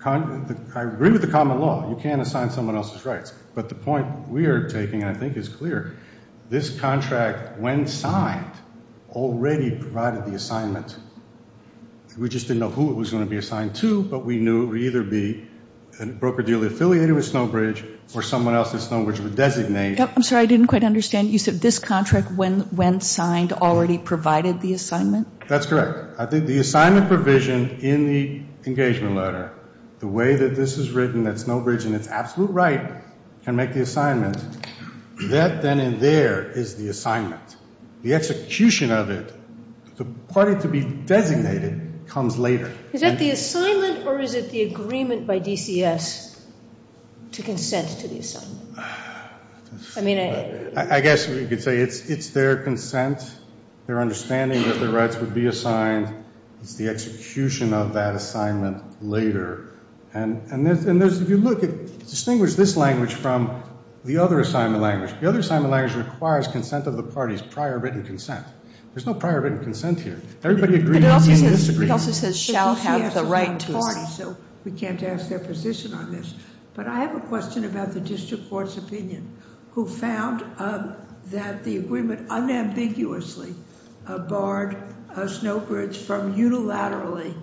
I 0.03 0.81
agree 0.81 1.11
with 1.11 1.21
the 1.21 1.27
common 1.27 1.59
law. 1.59 1.89
You 1.89 1.95
can't 1.97 2.21
assign 2.21 2.49
someone 2.51 2.75
else's 2.75 3.05
rights. 3.05 3.33
But 3.53 3.69
the 3.69 3.75
point 3.75 4.29
we 4.29 4.45
are 4.45 4.69
taking, 4.69 5.03
I 5.03 5.13
think, 5.13 5.37
is 5.37 5.49
clear. 5.49 5.97
This 6.49 6.79
contract, 6.79 7.59
when 7.59 7.87
signed, 7.87 8.51
already 9.09 9.71
provided 9.71 10.25
the 10.25 10.35
assignment. 10.35 10.97
We 12.17 12.29
just 12.29 12.47
didn't 12.47 12.59
know 12.59 12.69
who 12.69 12.91
it 12.91 12.95
was 12.95 13.11
going 13.11 13.23
to 13.23 13.29
be 13.29 13.37
assigned 13.37 13.75
to, 13.75 14.03
but 14.03 14.25
we 14.25 14.37
knew 14.37 14.63
it 14.63 14.65
would 14.67 14.81
either 14.81 15.03
be 15.03 15.47
a 15.99 16.05
broker-dealer 16.05 16.67
affiliated 16.67 17.13
with 17.13 17.25
Snowbridge 17.25 17.85
or 18.13 18.21
someone 18.21 18.55
else 18.55 18.71
that 18.71 18.79
Snowbridge 18.81 19.19
would 19.19 19.35
designate. 19.35 19.99
I'm 19.99 20.23
sorry, 20.23 20.43
I 20.43 20.45
didn't 20.45 20.67
quite 20.67 20.83
understand. 20.83 21.29
You 21.29 21.39
said 21.39 21.55
this 21.55 21.79
contract, 21.79 22.31
when 22.31 23.01
signed, 23.01 23.53
already 23.53 23.97
provided 23.97 24.61
the 24.61 24.73
assignment? 24.73 25.27
That's 25.51 25.65
correct. 25.65 26.17
I 26.17 26.27
think 26.27 26.45
the 26.45 26.59
assignment 26.59 27.09
provision 27.09 27.79
in 27.81 28.07
the 28.07 28.41
engagement 28.65 29.15
letter, 29.15 29.51
the 29.99 30.07
way 30.07 30.35
that 30.35 30.55
this 30.55 30.77
is 30.77 30.91
written, 30.91 31.25
that 31.25 31.35
Snowbridge, 31.35 31.85
in 31.85 31.93
its 31.93 32.07
absolute 32.07 32.51
right, 32.51 33.03
can 33.43 33.57
make 33.57 33.73
the 33.73 33.81
assignment, 33.81 34.37
that 35.23 35.61
then 35.61 35.81
and 35.81 35.99
there 35.99 36.49
is 36.49 36.77
the 36.77 36.87
assignment. 36.87 37.57
The 38.01 38.13
execution 38.13 38.91
of 38.91 39.09
it, 39.09 39.29
the 39.97 40.05
party 40.05 40.61
to 40.61 40.69
be 40.69 40.85
designated, 40.85 42.03
comes 42.07 42.39
later. 42.39 42.71
Is 42.93 43.01
that 43.01 43.19
the 43.19 43.31
assignment 43.31 44.07
or 44.07 44.21
is 44.21 44.35
it 44.35 44.51
the 44.51 44.61
agreement 44.61 45.27
by 45.27 45.41
DCS 45.41 46.39
to 47.33 47.41
consent 47.43 47.89
to 47.99 48.07
the 48.07 48.19
assignment? 48.19 48.79
I 49.97 50.01
mean, 50.01 50.17
I 50.77 51.01
guess 51.01 51.27
we 51.27 51.45
could 51.45 51.61
say 51.61 51.79
it's 51.79 52.29
their 52.29 52.55
consent, 52.63 53.19
their 53.87 53.99
understanding 53.99 54.63
that 54.63 54.79
the 54.79 54.89
rights 54.89 55.17
would 55.17 55.33
be 55.33 55.47
assigned. 55.47 56.13
It's 56.61 56.75
the 56.75 56.89
execution 56.89 57.73
of 57.73 57.93
that 57.93 58.15
assignment 58.15 59.03
later. 59.03 59.71
And 60.13 60.51
and 60.51 60.65
there's 60.65 61.21
if 61.21 61.29
you 61.29 61.37
look 61.37 61.63
at, 61.63 61.99
distinguish 61.99 62.55
this 62.55 62.77
language 62.77 63.13
from 63.13 63.63
the 64.03 64.17
other 64.17 64.39
assignment 64.39 64.81
language. 64.81 65.13
The 65.19 65.29
other 65.29 65.39
assignment 65.39 65.71
language 65.71 65.95
requires 65.95 66.47
consent 66.47 66.87
of 66.87 66.97
the 66.97 67.03
parties, 67.03 67.41
prior 67.41 67.77
written 67.77 68.03
consent. 68.03 68.45
There's 68.93 69.05
no 69.05 69.13
prior 69.13 69.39
written 69.39 69.63
consent 69.63 70.01
here. 70.01 70.21
Everybody 70.43 70.75
agrees 70.75 70.97
in 71.27 71.45
this. 71.45 71.69
It 71.69 71.91
also 71.91 72.11
says 72.11 72.39
shall 72.39 72.75
have 72.75 73.13
the 73.13 73.23
right 73.23 73.59
to 73.59 73.77
assign. 73.77 74.07
So 74.07 74.35
we 74.65 74.71
can't 74.71 75.01
ask 75.01 75.29
their 75.29 75.39
position 75.39 75.93
on 75.93 76.11
this. 76.11 76.33
But 76.73 76.87
I 76.87 76.99
have 76.99 77.15
a 77.15 77.21
question 77.21 77.65
about 77.65 77.93
the 77.93 78.01
district 78.01 78.49
court's 78.49 78.77
opinion, 78.77 79.37
who 79.71 79.87
found 79.87 80.43
uh, 80.57 80.95
that 81.27 81.63
the 81.63 81.77
agreement 81.77 82.27
unambiguously 82.29 83.55
barred 84.19 84.77
Snowbridge 85.15 85.95
from 85.97 86.35
unilaterally 86.35 87.33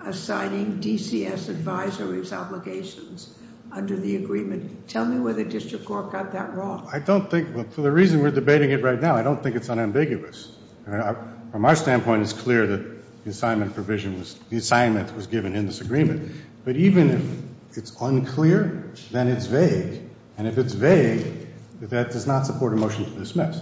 assigning 0.00 0.80
DCS 0.80 1.48
advisory's 1.48 2.32
obligations 2.32 3.34
under 3.70 3.96
the 3.96 4.16
agreement. 4.16 4.88
Tell 4.88 5.04
me 5.04 5.18
where 5.20 5.34
the 5.34 5.44
district 5.44 5.84
court 5.84 6.12
got 6.12 6.32
that 6.32 6.54
wrong. 6.54 6.88
I 6.92 7.00
don't 7.00 7.30
think, 7.30 7.72
for 7.72 7.82
the 7.82 7.90
reason 7.90 8.22
we're 8.22 8.30
debating 8.30 8.70
it 8.70 8.82
right 8.82 9.00
now, 9.00 9.16
I 9.16 9.22
don't 9.22 9.42
think 9.42 9.56
it's 9.56 9.68
unambiguous. 9.68 10.50
From 10.84 11.64
our 11.64 11.76
standpoint, 11.76 12.22
it's 12.22 12.32
clear 12.32 12.66
that 12.66 13.24
the 13.24 13.30
assignment 13.30 13.74
provision 13.74 14.18
was, 14.18 14.34
the 14.48 14.56
assignment 14.56 15.14
was 15.14 15.26
given 15.26 15.54
in 15.54 15.66
this 15.66 15.80
agreement. 15.80 16.32
But 16.64 16.76
even 16.76 17.10
if 17.10 17.76
it's 17.76 17.94
unclear, 18.00 18.90
then 19.10 19.28
it's 19.28 19.46
vague. 19.46 20.02
And 20.38 20.46
if 20.46 20.56
it's 20.56 20.72
vague, 20.72 21.46
that 21.80 22.12
does 22.12 22.26
not 22.26 22.46
support 22.46 22.72
a 22.72 22.76
motion 22.76 23.04
to 23.04 23.10
dismiss. 23.10 23.60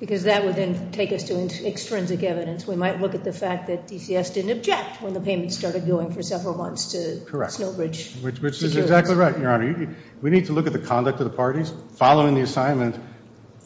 Because 0.00 0.22
that 0.24 0.44
would 0.44 0.54
then 0.54 0.92
take 0.92 1.10
us 1.10 1.24
to 1.24 1.66
extrinsic 1.66 2.22
evidence. 2.22 2.66
We 2.66 2.76
might 2.76 3.00
look 3.00 3.16
at 3.16 3.24
the 3.24 3.32
fact 3.32 3.66
that 3.66 3.88
DCS 3.88 4.32
didn't 4.32 4.52
object 4.52 5.02
when 5.02 5.12
the 5.12 5.20
payments 5.20 5.58
started 5.58 5.88
going 5.88 6.12
for 6.12 6.22
several 6.22 6.54
months 6.54 6.92
to 6.92 6.98
Snowbridge. 6.98 8.22
Correct. 8.22 8.40
Which 8.40 8.62
is 8.62 8.76
exactly 8.76 9.16
right, 9.16 9.36
Your 9.36 9.50
Honor. 9.50 9.96
We 10.22 10.30
need 10.30 10.46
to 10.46 10.52
look 10.52 10.68
at 10.68 10.72
the 10.72 10.78
conduct 10.78 11.18
of 11.18 11.24
the 11.28 11.36
parties. 11.36 11.72
Following 11.96 12.36
the 12.36 12.42
assignment, 12.42 12.96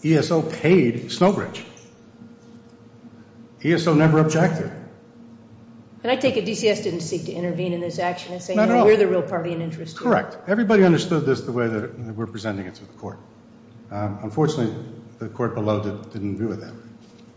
ESO 0.03 0.41
paid 0.43 1.11
Snowbridge. 1.13 1.63
ESO 3.63 3.95
never 3.95 4.19
objected. 4.19 4.73
And 6.03 6.11
I 6.11 6.17
take 6.17 6.37
it 6.37 6.45
DCS 6.45 6.83
didn't 6.83 7.03
seek 7.03 7.27
to 7.27 7.33
intervene 7.33 7.73
in 7.73 7.81
this 7.81 7.99
action 7.99 8.33
and 8.33 8.43
say, 8.43 8.57
no, 8.57 8.85
we're 8.85 8.97
the 8.97 9.07
real 9.07 9.23
party 9.23 9.53
in 9.53 9.61
interest 9.61 9.99
here. 9.99 10.11
Correct. 10.11 10.37
Everybody 10.49 10.83
understood 10.83 11.27
this 11.27 11.43
the 11.43 11.53
way 11.53 11.69
that 11.69 11.97
we're 12.17 12.27
presenting 12.27 12.67
it 12.67 12.75
to 12.77 12.85
the 12.85 12.93
court. 12.95 13.19
Um, 13.91 14.19
unfortunately, 14.23 14.75
the 15.23 15.29
court 15.29 15.55
below 15.55 15.81
didn't 15.81 16.37
do 16.37 16.51
it 16.53 16.57
that 16.57 16.73
way. 16.73 16.81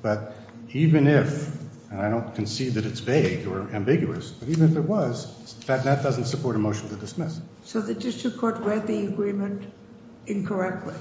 But 0.02 0.36
even 0.72 1.08
if, 1.08 1.56
and 1.92 2.02
I 2.02 2.10
don't 2.10 2.34
concede 2.34 2.74
that 2.74 2.86
it's 2.86 3.00
vague 3.00 3.48
or 3.48 3.70
ambiguous, 3.74 4.32
but 4.32 4.50
even 4.50 4.70
if 4.70 4.76
it 4.76 4.82
was, 4.82 5.56
that 5.66 5.84
doesn't 5.84 6.26
support 6.26 6.56
a 6.56 6.60
motion 6.60 6.90
to 6.90 6.96
dismiss. 6.96 7.40
So 7.64 7.82
the 7.82 7.94
district 7.94 8.38
court 8.38 8.58
read 8.60 8.88
the 8.88 9.06
agreement 9.06 9.72
incorrectly, 10.28 10.96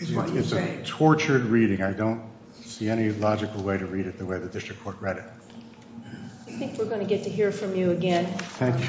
is 0.00 0.12
what 0.12 0.32
you're 0.32 0.42
saying? 0.42 0.80
It's 0.80 0.90
a 0.90 0.92
tortured 0.92 1.44
reading. 1.44 1.82
I 1.82 1.92
don't 1.92 2.22
see 2.60 2.88
any 2.88 3.10
logical 3.10 3.62
way 3.62 3.78
to 3.78 3.86
read 3.86 4.06
it 4.06 4.18
the 4.18 4.26
way 4.26 4.38
the 4.38 4.48
district 4.48 4.82
court 4.82 4.96
read 5.00 5.16
it. 5.16 5.24
I 6.46 6.50
think 6.50 6.78
we're 6.78 6.86
going 6.86 7.00
to 7.00 7.06
get 7.06 7.24
to 7.24 7.30
hear 7.30 7.52
from 7.52 7.74
you 7.74 7.90
again. 7.90 8.26
Thank 8.58 8.80
you. 8.80 8.88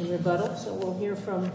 In 0.00 0.10
rebuttal. 0.10 0.54
So 0.56 0.74
we'll 0.74 0.98
hear 0.98 1.16
from, 1.16 1.50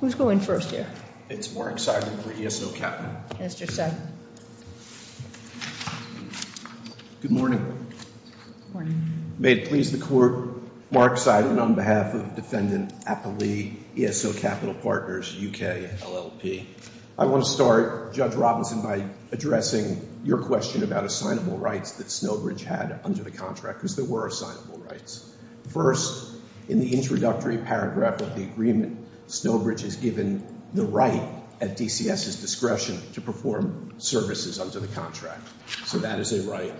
who's 0.00 0.14
going 0.14 0.40
first 0.40 0.70
here? 0.70 0.86
It's 1.30 1.54
more 1.54 1.70
exciting 1.70 2.16
for 2.18 2.32
ESO 2.32 2.72
Capital. 2.72 3.12
Mr. 3.38 3.64
Seidman. 3.68 3.94
Good 7.22 7.30
morning. 7.30 7.86
Good 8.64 8.72
morning. 8.72 9.34
May 9.38 9.52
it 9.52 9.68
please 9.68 9.92
the 9.92 9.98
court, 10.02 10.48
Mark 10.90 11.14
Seidman 11.18 11.60
on 11.60 11.74
behalf 11.74 12.14
of 12.14 12.34
Defendant 12.34 12.94
Appellee, 13.04 13.76
ESO 13.94 14.32
Capital 14.32 14.72
Partners, 14.72 15.30
UK, 15.30 16.00
LLP. 16.00 16.64
I 17.18 17.26
want 17.26 17.44
to 17.44 17.50
start, 17.50 18.14
Judge 18.14 18.34
Robinson, 18.34 18.80
by 18.80 19.04
addressing 19.32 20.20
your 20.24 20.38
question 20.38 20.82
about 20.82 21.04
assignable 21.04 21.58
rights 21.58 21.92
that 21.92 22.06
Snowbridge 22.06 22.64
had 22.64 23.00
under 23.04 23.22
the 23.22 23.30
contract, 23.30 23.80
because 23.80 23.96
there 23.96 24.06
were 24.06 24.26
assignable 24.26 24.78
rights. 24.78 25.30
First, 25.68 26.34
in 26.70 26.80
the 26.80 26.94
introductory 26.94 27.58
paragraph 27.58 28.22
of 28.22 28.34
the 28.34 28.44
agreement, 28.44 28.98
Snowbridge 29.28 29.84
is 29.84 29.96
given 29.96 30.59
the 30.74 30.84
right 30.84 31.22
at 31.60 31.76
DCS's 31.76 32.40
discretion 32.40 32.98
to 33.12 33.20
perform 33.20 33.94
services 33.98 34.58
under 34.58 34.80
the 34.80 34.88
contract. 34.88 35.46
So 35.84 35.98
that 35.98 36.18
is 36.20 36.32
a 36.32 36.50
right. 36.50 36.74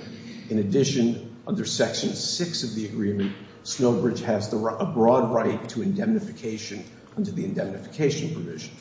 In 0.49 0.59
addition, 0.59 1.37
under 1.47 1.64
Section 1.64 2.14
6 2.14 2.64
of 2.64 2.75
the 2.75 2.87
agreement, 2.87 3.35
Snowbridge 3.64 4.20
has 4.20 4.52
a 4.52 4.56
broad 4.56 5.32
right 5.32 5.68
to 5.70 5.82
indemnification 5.82 6.85
under 7.16 7.30
the 7.30 7.44
indemnification 7.44 8.35
provision. 8.35 8.73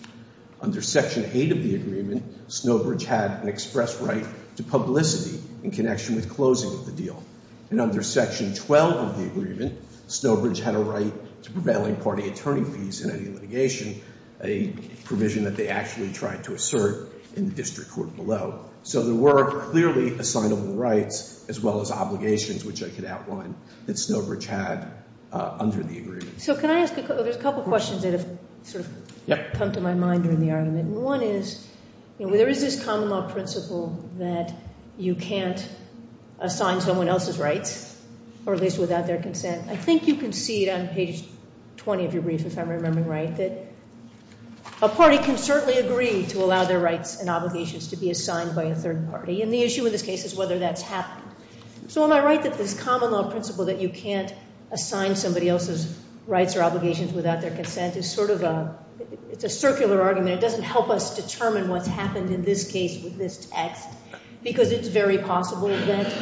Under 0.61 0.81
Section 0.81 1.29
8 1.33 1.51
of 1.51 1.63
the 1.63 1.75
agreement, 1.75 2.49
Snowbridge 2.49 3.05
had 3.05 3.43
an 3.43 3.49
express 3.49 3.99
right 3.99 4.25
to 4.57 4.63
publicity 4.63 5.41
in 5.63 5.71
connection 5.71 6.15
with 6.15 6.29
closing 6.29 6.71
of 6.71 6.85
the 6.85 6.91
deal. 6.91 7.21
And 7.69 7.81
under 7.81 8.01
Section 8.03 8.55
12 8.55 8.95
of 8.95 9.17
the 9.17 9.25
agreement, 9.25 9.79
Snowbridge 10.07 10.59
had 10.59 10.75
a 10.75 10.79
right 10.79 11.43
to 11.43 11.51
prevailing 11.51 11.95
party 11.97 12.27
attorney 12.27 12.63
fees 12.63 13.01
in 13.01 13.11
any 13.11 13.29
litigation, 13.29 14.01
a 14.41 14.67
provision 15.05 15.43
that 15.45 15.55
they 15.55 15.67
actually 15.67 16.11
tried 16.13 16.43
to 16.45 16.53
assert 16.53 17.11
in 17.35 17.45
the 17.49 17.55
district 17.55 17.91
court 17.91 18.15
below. 18.15 18.65
So 18.83 19.03
there 19.03 19.15
were 19.15 19.69
clearly 19.71 20.17
assignable 20.17 20.75
rights, 20.75 21.45
as 21.49 21.59
well 21.59 21.81
as 21.81 21.91
obligations, 21.91 22.63
which 22.63 22.81
I 22.81 22.89
could 22.89 23.05
outline, 23.05 23.55
that 23.85 23.97
Snowbridge 23.97 24.45
had 24.45 24.91
uh, 25.31 25.57
under 25.59 25.83
the 25.83 25.97
agreement. 25.97 26.41
So 26.41 26.55
can 26.55 26.69
I 26.69 26.79
ask, 26.79 26.95
there's 26.95 27.35
a 27.35 27.41
couple 27.41 27.63
questions 27.63 28.03
that 28.03 28.13
have 28.13 28.39
sort 28.63 28.85
of 28.85 29.53
come 29.53 29.71
to 29.73 29.81
my 29.81 29.93
mind 29.93 30.23
during 30.23 30.39
the 30.39 30.51
argument. 30.51 30.89
One 30.89 31.21
is, 31.21 31.67
you 32.17 32.27
know, 32.27 32.35
there 32.35 32.49
is 32.49 32.61
this 32.61 32.83
common 32.83 33.09
law 33.09 33.29
principle 33.29 34.09
that 34.17 34.53
you 34.97 35.15
can't 35.15 35.67
assign 36.39 36.81
someone 36.81 37.07
else's 37.07 37.37
rights, 37.37 37.95
or 38.45 38.53
at 38.53 38.61
least 38.61 38.79
without 38.79 39.05
their 39.07 39.21
consent. 39.21 39.69
I 39.69 39.75
think 39.75 40.07
you 40.07 40.15
can 40.15 40.31
see 40.31 40.67
it 40.67 40.71
on 40.71 40.87
page 40.87 41.23
20 41.77 42.05
of 42.05 42.13
your 42.13 42.23
brief, 42.23 42.45
if 42.45 42.57
I'm 42.57 42.69
remembering 42.69 43.07
right, 43.07 43.35
that 43.37 43.68
a 44.81 44.87
party 44.87 45.17
can 45.17 45.37
certainly 45.37 45.77
agree 45.77 46.25
to 46.27 46.43
allow 46.43 46.63
their 46.63 46.79
rights 46.79 47.19
and 47.19 47.29
obligations 47.29 47.89
to 47.89 47.97
be 47.97 48.09
assigned 48.11 48.55
by 48.55 48.63
a 48.63 48.75
third 48.75 49.09
party. 49.09 49.41
And 49.41 49.53
the 49.53 49.61
issue 49.61 49.85
in 49.85 49.91
this 49.91 50.03
case 50.03 50.23
is 50.23 50.35
whether 50.35 50.59
that's 50.59 50.81
happened. 50.81 51.25
So 51.89 52.03
am 52.03 52.11
I 52.11 52.23
right 52.23 52.41
that 52.43 52.57
this 52.57 52.79
common 52.79 53.11
law 53.11 53.29
principle 53.29 53.65
that 53.65 53.81
you 53.81 53.89
can't 53.89 54.33
assign 54.71 55.15
somebody 55.15 55.49
else's 55.49 55.99
rights 56.27 56.55
or 56.55 56.63
obligations 56.63 57.11
without 57.11 57.41
their 57.41 57.51
consent 57.51 57.95
is 57.95 58.09
sort 58.09 58.29
of 58.29 58.43
a, 58.43 58.77
it's 59.31 59.43
a 59.43 59.49
circular 59.49 60.01
argument. 60.01 60.35
It 60.35 60.41
doesn't 60.41 60.63
help 60.63 60.89
us 60.89 61.15
determine 61.15 61.67
what's 61.69 61.87
happened 61.87 62.31
in 62.31 62.43
this 62.43 62.71
case 62.71 63.03
with 63.03 63.17
this 63.17 63.45
text, 63.47 63.87
because 64.43 64.71
it's 64.71 64.87
very 64.87 65.17
possible 65.17 65.69
that 65.69 66.13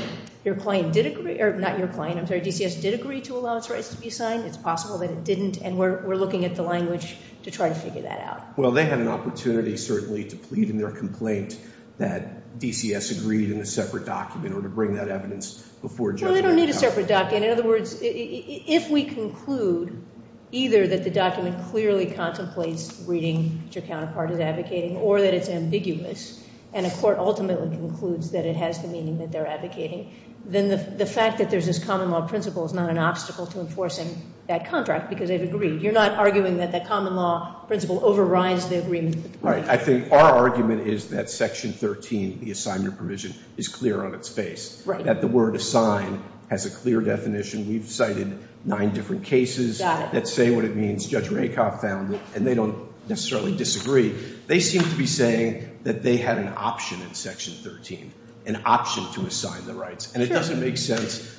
your 0.46 0.56
client 0.56 0.94
did 0.94 1.06
agree, 1.08 1.42
or 1.42 1.58
not 1.58 1.78
your 1.78 1.90
client, 1.90 2.18
I'm 2.18 2.28
sorry, 2.28 2.40
DCS 2.40 2.82
did 2.82 2.94
agree 2.94 3.22
to 3.22 3.36
allow 3.36 3.58
its 3.58 3.70
rights 3.70 3.90
to 3.90 3.98
be 3.98 4.08
assigned. 4.08 4.46
It's 4.46 4.56
possible 4.56 5.00
that 5.00 5.12
it 5.12 5.26
didn't, 5.26 5.58
and 5.58 5.78
we're 5.78 6.16
looking 6.16 6.46
at 6.46 6.56
the 6.56 6.64
language 6.64 7.18
to 7.48 7.52
try 7.52 7.70
to 7.70 7.76
figure 7.76 8.02
that 8.02 8.20
out. 8.20 8.58
Well, 8.58 8.72
they 8.72 8.84
had 8.84 9.00
an 9.00 9.08
opportunity, 9.08 9.78
certainly, 9.78 10.26
to 10.26 10.36
plead 10.36 10.70
in 10.70 10.78
their 10.78 10.92
complaint 10.92 11.58
that 11.98 12.60
DCS 12.60 13.18
agreed 13.18 13.52
in 13.52 13.62
a 13.62 13.66
separate 13.66 14.06
document 14.06 14.54
or 14.54 14.62
to 14.62 14.68
bring 14.68 14.96
that 14.96 15.08
evidence 15.08 15.54
before 15.82 16.10
Rakoff. 16.10 16.24
Well, 16.24 16.34
they 16.34 16.42
don't 16.42 16.58
need 16.58 16.70
a 16.70 16.74
separate 16.74 17.08
document. 17.08 17.46
In 17.46 17.52
other 17.52 17.64
words, 17.66 17.98
if 18.02 18.90
we 18.90 19.06
conclude 19.06 20.04
either 20.52 20.88
that 20.88 21.06
the 21.06 21.10
document 21.10 21.70
clearly 21.72 22.08
contemplates 22.08 23.02
reading 23.08 23.64
what 23.64 23.76
your 23.76 23.86
counterpart 23.86 24.32
is 24.32 24.40
advocating 24.42 24.98
or 24.98 25.22
that 25.22 25.34
it's 25.34 25.50
ambiguous 25.50 26.44
and 26.74 26.86
a 26.86 26.90
court 26.90 27.18
ultimately 27.18 27.70
concludes 27.70 28.32
that 28.32 28.46
it 28.46 28.58
has 28.58 28.82
the 28.82 28.90
meaning 28.90 29.20
that 29.20 29.32
they're 29.32 29.48
advocating, 29.48 30.14
then 30.46 30.98
the 30.98 31.06
fact 31.06 31.38
that 31.38 31.50
there's 31.50 31.66
this 31.66 31.84
common 31.84 32.12
law 32.12 32.28
principle 32.28 32.66
is 32.66 32.74
not 32.74 32.90
an 32.90 32.98
obstacle 32.98 33.48
to 33.48 33.62
enforcing 33.62 34.22
that 34.48 34.70
contract 34.70 35.10
because 35.10 35.30
they've 35.30 35.42
agreed. 35.42 35.82
You're 35.82 35.94
not 35.94 36.14
arguing 36.14 36.58
that 36.58 36.72
the 36.72 36.80
common 36.80 37.16
law 37.16 37.64
principle 37.68 38.04
overrides 38.04 38.70
the 38.70 38.80
agreement. 38.80 39.36
Right. 39.42 39.68
I 39.68 39.78
think 39.78 40.12
our 40.12 40.36
argument 40.36 40.88
is 40.88 41.10
that 41.10 41.30
Section 41.30 41.74
13, 41.74 42.40
the 42.40 42.52
assignment 42.52 42.98
provision, 42.98 43.34
is 43.58 43.68
clear 43.68 44.06
on 44.06 44.14
its 44.14 44.30
face. 44.30 44.82
Right. 44.86 45.04
That 45.04 45.22
the 45.22 45.28
word 45.28 45.56
assign 45.56 46.24
has 46.50 46.66
a 46.66 46.70
clear 46.70 47.02
definition. 47.02 47.68
We've 47.68 47.90
cited 47.90 48.38
nine 48.64 48.94
different 48.94 49.26
cases 49.26 49.80
that 49.80 50.28
say 50.28 50.52
what 50.52 50.66
it 50.66 50.76
means. 50.76 51.06
Judge 51.06 51.30
Rakoff 51.30 51.82
found 51.82 52.14
it, 52.14 52.22
and 52.36 52.48
they 52.48 52.56
don't 52.56 52.88
necessarily 53.10 53.56
disagree. 53.56 54.10
They 54.48 54.60
seem 54.60 54.82
to 54.82 54.96
be 54.96 55.08
saying 55.08 55.80
that 55.84 56.04
they 56.04 56.18
had 56.18 56.38
an 56.38 56.54
option 56.56 57.02
in 57.02 57.14
Section 57.14 57.54
13, 57.54 58.14
an 58.46 58.62
option 58.66 59.06
to 59.14 59.28
assign 59.28 59.66
the 59.66 59.74
rights. 59.74 60.14
And 60.14 60.24
it 60.24 60.28
doesn't 60.28 60.60
make 60.60 60.78
sense. 60.78 61.37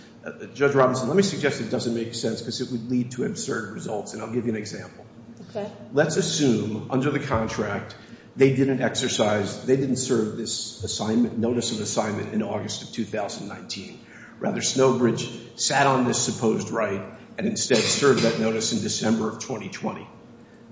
Judge 0.55 0.75
Robinson, 0.75 1.09
let 1.09 1.17
me 1.17 1.23
suggest 1.23 1.61
it 1.61 1.71
doesn't 1.71 1.95
make 1.95 2.15
sense 2.15 2.41
because 2.41 2.61
it 2.61 2.71
would 2.71 2.91
lead 2.91 3.13
to 3.13 3.25
absurd 3.25 3.73
results, 3.73 4.15
and 4.15 4.23
I'll 4.23 4.33
give 4.33 4.47
you 4.47 4.53
an 4.53 4.59
example. 4.59 5.07
Okay. 5.51 5.71
Let's 5.93 6.17
assume 6.17 6.89
under 6.91 7.11
the 7.11 7.21
contract 7.21 7.95
they 8.37 8.55
didn't 8.55 8.83
exercise, 8.83 9.65
they 9.65 9.77
didn't 9.77 9.97
serve 9.97 10.37
this 10.37 10.85
assignment, 10.85 11.39
notice 11.39 11.73
of 11.73 11.81
assignment 11.81 12.35
in 12.35 12.43
August 12.43 12.83
of 12.83 12.93
2019. 12.93 14.01
Rather, 14.39 14.61
Snowbridge 14.61 15.59
sat 15.59 15.87
on 15.87 16.05
this 16.05 16.21
supposed 16.21 16.71
right 16.71 17.03
and 17.37 17.47
instead 17.47 17.79
served 17.79 18.23
that 18.23 18.39
notice 18.39 18.73
in 18.73 18.81
December 18.81 19.29
of 19.29 19.41
2020. 19.41 20.07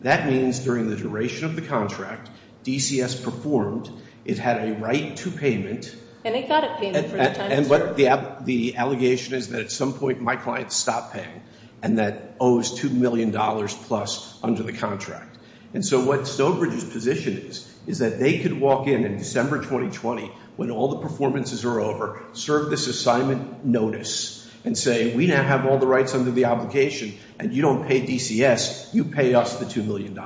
That 0.02 0.26
means 0.26 0.60
during 0.60 0.88
the 0.88 0.96
duration 0.96 1.46
of 1.46 1.56
the 1.56 1.62
contract, 1.62 2.30
DCS 2.64 3.24
performed. 3.24 3.90
It 4.24 4.38
had 4.38 4.68
a 4.68 4.74
right 4.74 5.16
to 5.16 5.30
payment. 5.30 5.94
And 6.26 6.34
it 6.34 6.48
got 6.48 6.64
a 6.64 6.74
payment 6.80 7.06
for 7.06 7.18
the 7.18 7.24
time 7.24 7.64
served. 7.64 8.00
And 8.00 8.46
the 8.46 8.76
allegation 8.76 9.34
is 9.34 9.50
that 9.50 9.60
at 9.60 9.70
some 9.70 9.92
point 9.92 10.20
my 10.20 10.34
client 10.34 10.72
stopped 10.72 11.14
paying 11.14 11.40
and 11.82 11.98
that 11.98 12.34
owes 12.40 12.80
$2 12.80 12.90
million 12.90 13.30
plus 13.30 14.36
under 14.42 14.64
the 14.64 14.72
contract. 14.72 15.38
And 15.72 15.86
so 15.86 16.04
what 16.04 16.26
Snowbridge's 16.26 16.82
position 16.82 17.38
is, 17.38 17.72
is 17.86 17.98
that 18.00 18.18
they 18.18 18.40
could 18.40 18.58
walk 18.58 18.88
in 18.88 19.04
in 19.04 19.18
December 19.18 19.58
2020 19.58 20.32
when 20.56 20.72
all 20.72 20.88
the 20.88 20.98
performances 20.98 21.64
are 21.64 21.80
over, 21.80 22.20
serve 22.32 22.70
this 22.70 22.88
assignment 22.88 23.64
notice, 23.64 24.50
and 24.64 24.76
say 24.76 25.14
we 25.14 25.28
now 25.28 25.44
have 25.44 25.64
all 25.64 25.78
the 25.78 25.86
rights 25.86 26.12
under 26.12 26.32
the 26.32 26.46
obligation 26.46 27.14
and 27.38 27.52
you 27.52 27.62
don't 27.62 27.86
pay 27.86 28.04
DCS, 28.04 28.92
you 28.92 29.04
pay 29.04 29.34
us 29.34 29.58
the 29.58 29.64
$2 29.64 29.86
million. 29.86 30.18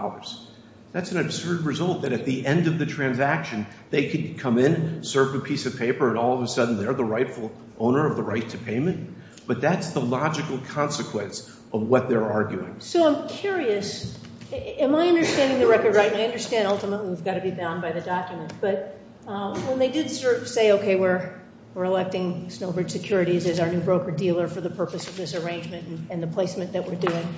That's 0.92 1.12
an 1.12 1.18
absurd 1.18 1.62
result 1.62 2.02
that 2.02 2.12
at 2.12 2.24
the 2.24 2.44
end 2.44 2.66
of 2.66 2.78
the 2.78 2.86
transaction 2.86 3.66
they 3.90 4.08
could 4.08 4.38
come 4.38 4.58
in, 4.58 5.04
serve 5.04 5.34
a 5.34 5.40
piece 5.40 5.66
of 5.66 5.78
paper, 5.78 6.08
and 6.08 6.18
all 6.18 6.34
of 6.34 6.42
a 6.42 6.48
sudden 6.48 6.78
they're 6.78 6.94
the 6.94 7.04
rightful 7.04 7.52
owner 7.78 8.06
of 8.06 8.16
the 8.16 8.22
right 8.22 8.48
to 8.50 8.58
payment. 8.58 9.14
But 9.46 9.60
that's 9.60 9.90
the 9.90 10.00
logical 10.00 10.58
consequence 10.58 11.48
of 11.72 11.82
what 11.82 12.08
they're 12.08 12.30
arguing. 12.30 12.76
So 12.80 13.06
I'm 13.06 13.28
curious, 13.28 14.18
am 14.52 14.94
I 14.94 15.08
understanding 15.08 15.60
the 15.60 15.66
record 15.66 15.94
right? 15.94 16.10
And 16.12 16.20
I 16.20 16.24
understand 16.24 16.66
ultimately 16.66 17.08
we've 17.08 17.24
got 17.24 17.34
to 17.34 17.40
be 17.40 17.50
bound 17.50 17.82
by 17.82 17.92
the 17.92 18.00
document. 18.00 18.52
But 18.60 18.98
um, 19.26 19.66
when 19.68 19.78
they 19.78 19.90
did 19.90 20.10
say, 20.10 20.72
okay, 20.72 20.96
we're 20.96 21.38
we're 21.72 21.84
electing 21.84 22.50
Snowbridge 22.50 22.90
Securities 22.90 23.46
as 23.46 23.60
our 23.60 23.70
new 23.70 23.78
broker-dealer 23.78 24.48
for 24.48 24.60
the 24.60 24.70
purpose 24.70 25.06
of 25.06 25.16
this 25.16 25.36
arrangement 25.36 26.10
and 26.10 26.20
the 26.20 26.26
placement 26.26 26.72
that 26.72 26.88
we're 26.88 26.96
doing, 26.96 27.32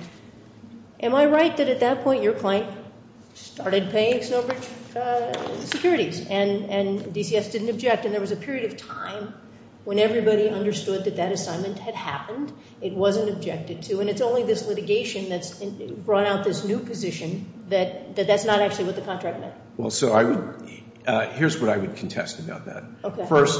am 0.99 1.13
I 1.13 1.27
right 1.27 1.55
that 1.55 1.69
at 1.69 1.81
that 1.81 2.03
point 2.03 2.23
your 2.23 2.33
client 2.33 2.82
started 3.33 3.89
paying 3.91 4.19
Snowbridge 4.19 4.95
uh, 4.95 5.59
Securities 5.65 6.25
and 6.27 7.01
DCS 7.13 7.51
didn't 7.51 7.69
object 7.69 8.05
and 8.05 8.13
there 8.13 8.21
was 8.21 8.31
a 8.31 8.35
period 8.35 8.71
of 8.71 8.77
time 8.77 9.33
when 9.83 9.99
everybody 9.99 10.49
understood 10.49 11.03
that 11.05 11.17
that 11.17 11.31
assignment 11.31 11.77
had 11.77 11.93
happened, 11.93 12.53
it 12.81 12.93
wasn't 12.93 13.29
objected 13.29 13.81
to, 13.83 13.99
and 13.99 14.09
it's 14.09 14.21
only 14.21 14.43
this 14.43 14.65
litigation 14.65 15.27
that's 15.29 15.61
brought 16.05 16.25
out 16.25 16.45
this 16.45 16.63
new 16.63 16.79
position 16.79 17.65
that 17.69 18.15
that's 18.15 18.45
not 18.45 18.61
actually 18.61 18.85
what 18.85 18.95
the 18.95 19.01
contract 19.01 19.39
meant? 19.41 19.53
Well, 19.75 19.89
so 19.89 20.13
I 20.13 20.23
would, 20.23 20.71
uh, 21.05 21.27
here's 21.31 21.59
what 21.59 21.69
I 21.69 21.77
would 21.77 21.97
contest 21.97 22.39
about 22.39 22.65
that. 22.65 22.83
Okay. 23.03 23.25
First, 23.25 23.59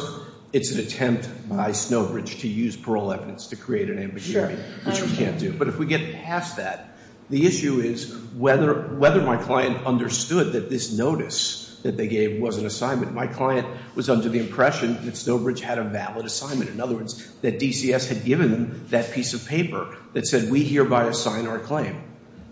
it's 0.53 0.71
an 0.71 0.79
attempt 0.79 1.49
by 1.49 1.71
Snowbridge 1.71 2.41
to 2.41 2.47
use 2.47 2.77
parol 2.77 3.11
evidence 3.11 3.47
to 3.47 3.55
create 3.57 3.89
an 3.89 3.99
ambiguity, 3.99 4.55
which 4.85 5.01
we 5.01 5.11
can't 5.17 5.39
do. 5.39 5.51
But 5.51 5.67
if 5.67 5.77
we 5.77 5.87
get 5.87 6.13
past 6.23 6.57
that, 6.57 6.92
the 7.29 7.45
issue 7.45 7.79
is 7.79 8.13
whether 8.35 8.73
whether 8.73 9.21
my 9.21 9.37
client 9.37 9.85
understood 9.85 10.53
that 10.53 10.69
this 10.69 10.91
notice 10.91 11.69
that 11.83 11.97
they 11.97 12.07
gave 12.07 12.41
was 12.41 12.57
an 12.57 12.65
assignment. 12.65 13.13
My 13.13 13.27
client 13.27 13.67
was 13.93 14.09
under 14.09 14.29
the 14.29 14.39
impression 14.39 14.93
that 15.05 15.15
Snowbridge 15.15 15.59
had 15.59 15.77
a 15.77 15.83
valid 15.83 16.25
assignment. 16.25 16.69
In 16.69 16.79
other 16.79 16.95
words, 16.95 17.27
that 17.41 17.59
DCS 17.59 18.07
had 18.07 18.23
given 18.23 18.51
them 18.51 18.85
that 18.89 19.11
piece 19.11 19.33
of 19.33 19.45
paper 19.45 19.95
that 20.13 20.25
said 20.25 20.49
we 20.49 20.63
hereby 20.63 21.05
assign 21.05 21.45
our 21.45 21.59
claim. 21.59 22.01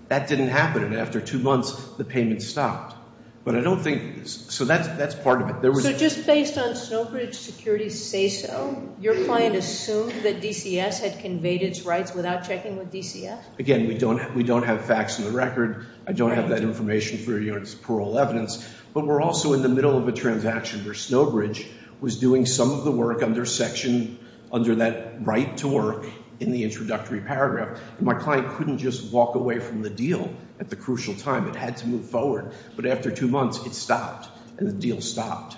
That 0.10 0.28
didn't 0.28 0.50
happen, 0.50 0.84
and 0.84 0.96
after 0.96 1.22
two 1.22 1.40
months 1.40 1.72
the 1.98 2.04
payment 2.04 2.42
stopped. 2.42 2.96
But 3.44 3.56
I 3.56 3.62
don't 3.62 3.82
think, 3.82 4.28
so 4.28 4.66
that's 4.66 4.88
that's 4.88 5.16
part 5.16 5.42
of 5.42 5.64
it. 5.64 5.82
So 5.82 5.94
just 5.94 6.28
based 6.28 6.60
on 6.60 6.76
Snowbridge 6.76 7.34
Securities' 7.34 8.06
say-so, 8.06 8.96
your 9.02 9.16
client 9.26 9.56
assumed 9.56 10.14
that 10.24 10.42
DCS 10.42 11.00
had 11.00 11.20
conveyed 11.22 11.64
its 11.64 11.82
rights 11.82 12.14
without 12.14 12.48
checking 12.48 12.78
with 12.78 12.94
DCS? 12.94 13.40
Again, 13.58 13.88
we 13.88 13.98
don't 13.98 14.36
we 14.36 14.44
don't 14.44 14.64
have 14.64 14.86
facts 14.86 15.18
in 15.18 15.26
the 15.26 15.32
record. 15.32 15.88
I 16.06 16.14
don't 16.14 16.36
have 16.36 16.50
that 16.50 16.62
information 16.62 17.18
for 17.18 17.40
you. 17.40 17.56
It's 17.56 17.74
parol 17.74 18.20
evidence. 18.20 18.64
But 18.94 19.08
we're 19.08 19.22
also 19.22 19.54
in 19.54 19.64
the 19.64 19.70
middle 19.70 19.98
of 19.98 20.08
a 20.08 20.12
transaction 20.12 20.86
where 20.86 20.94
Snowbridge 20.94 21.66
was 22.00 22.20
doing 22.20 22.46
some 22.46 22.72
of 22.72 22.84
the 22.84 22.92
work 22.92 23.24
under 23.24 23.46
section, 23.46 24.20
under 24.52 24.76
that 24.76 25.26
right 25.26 25.58
to 25.58 25.68
work 25.68 26.06
in 26.42 26.52
the 26.52 26.64
introductory 26.64 27.22
paragraph. 27.22 27.80
My 28.00 28.16
client 28.16 28.50
couldn't 28.56 28.80
just 28.80 29.14
walk 29.14 29.36
away 29.36 29.60
from 29.60 29.84
the 29.84 29.92
deal 29.92 30.34
at 30.60 30.70
the 30.70 30.76
crucial 30.76 31.14
time. 31.14 31.48
It 31.48 31.56
had 31.56 31.78
to 31.78 31.88
move 31.88 32.10
forward. 32.10 32.54
But 32.76 32.88
after 32.88 33.12
two 33.12 33.28
months, 33.28 33.64
it 33.66 33.76
stopped, 33.76 34.28
and 34.58 34.68
the 34.68 34.74
deal 34.74 35.02
stopped. 35.02 35.56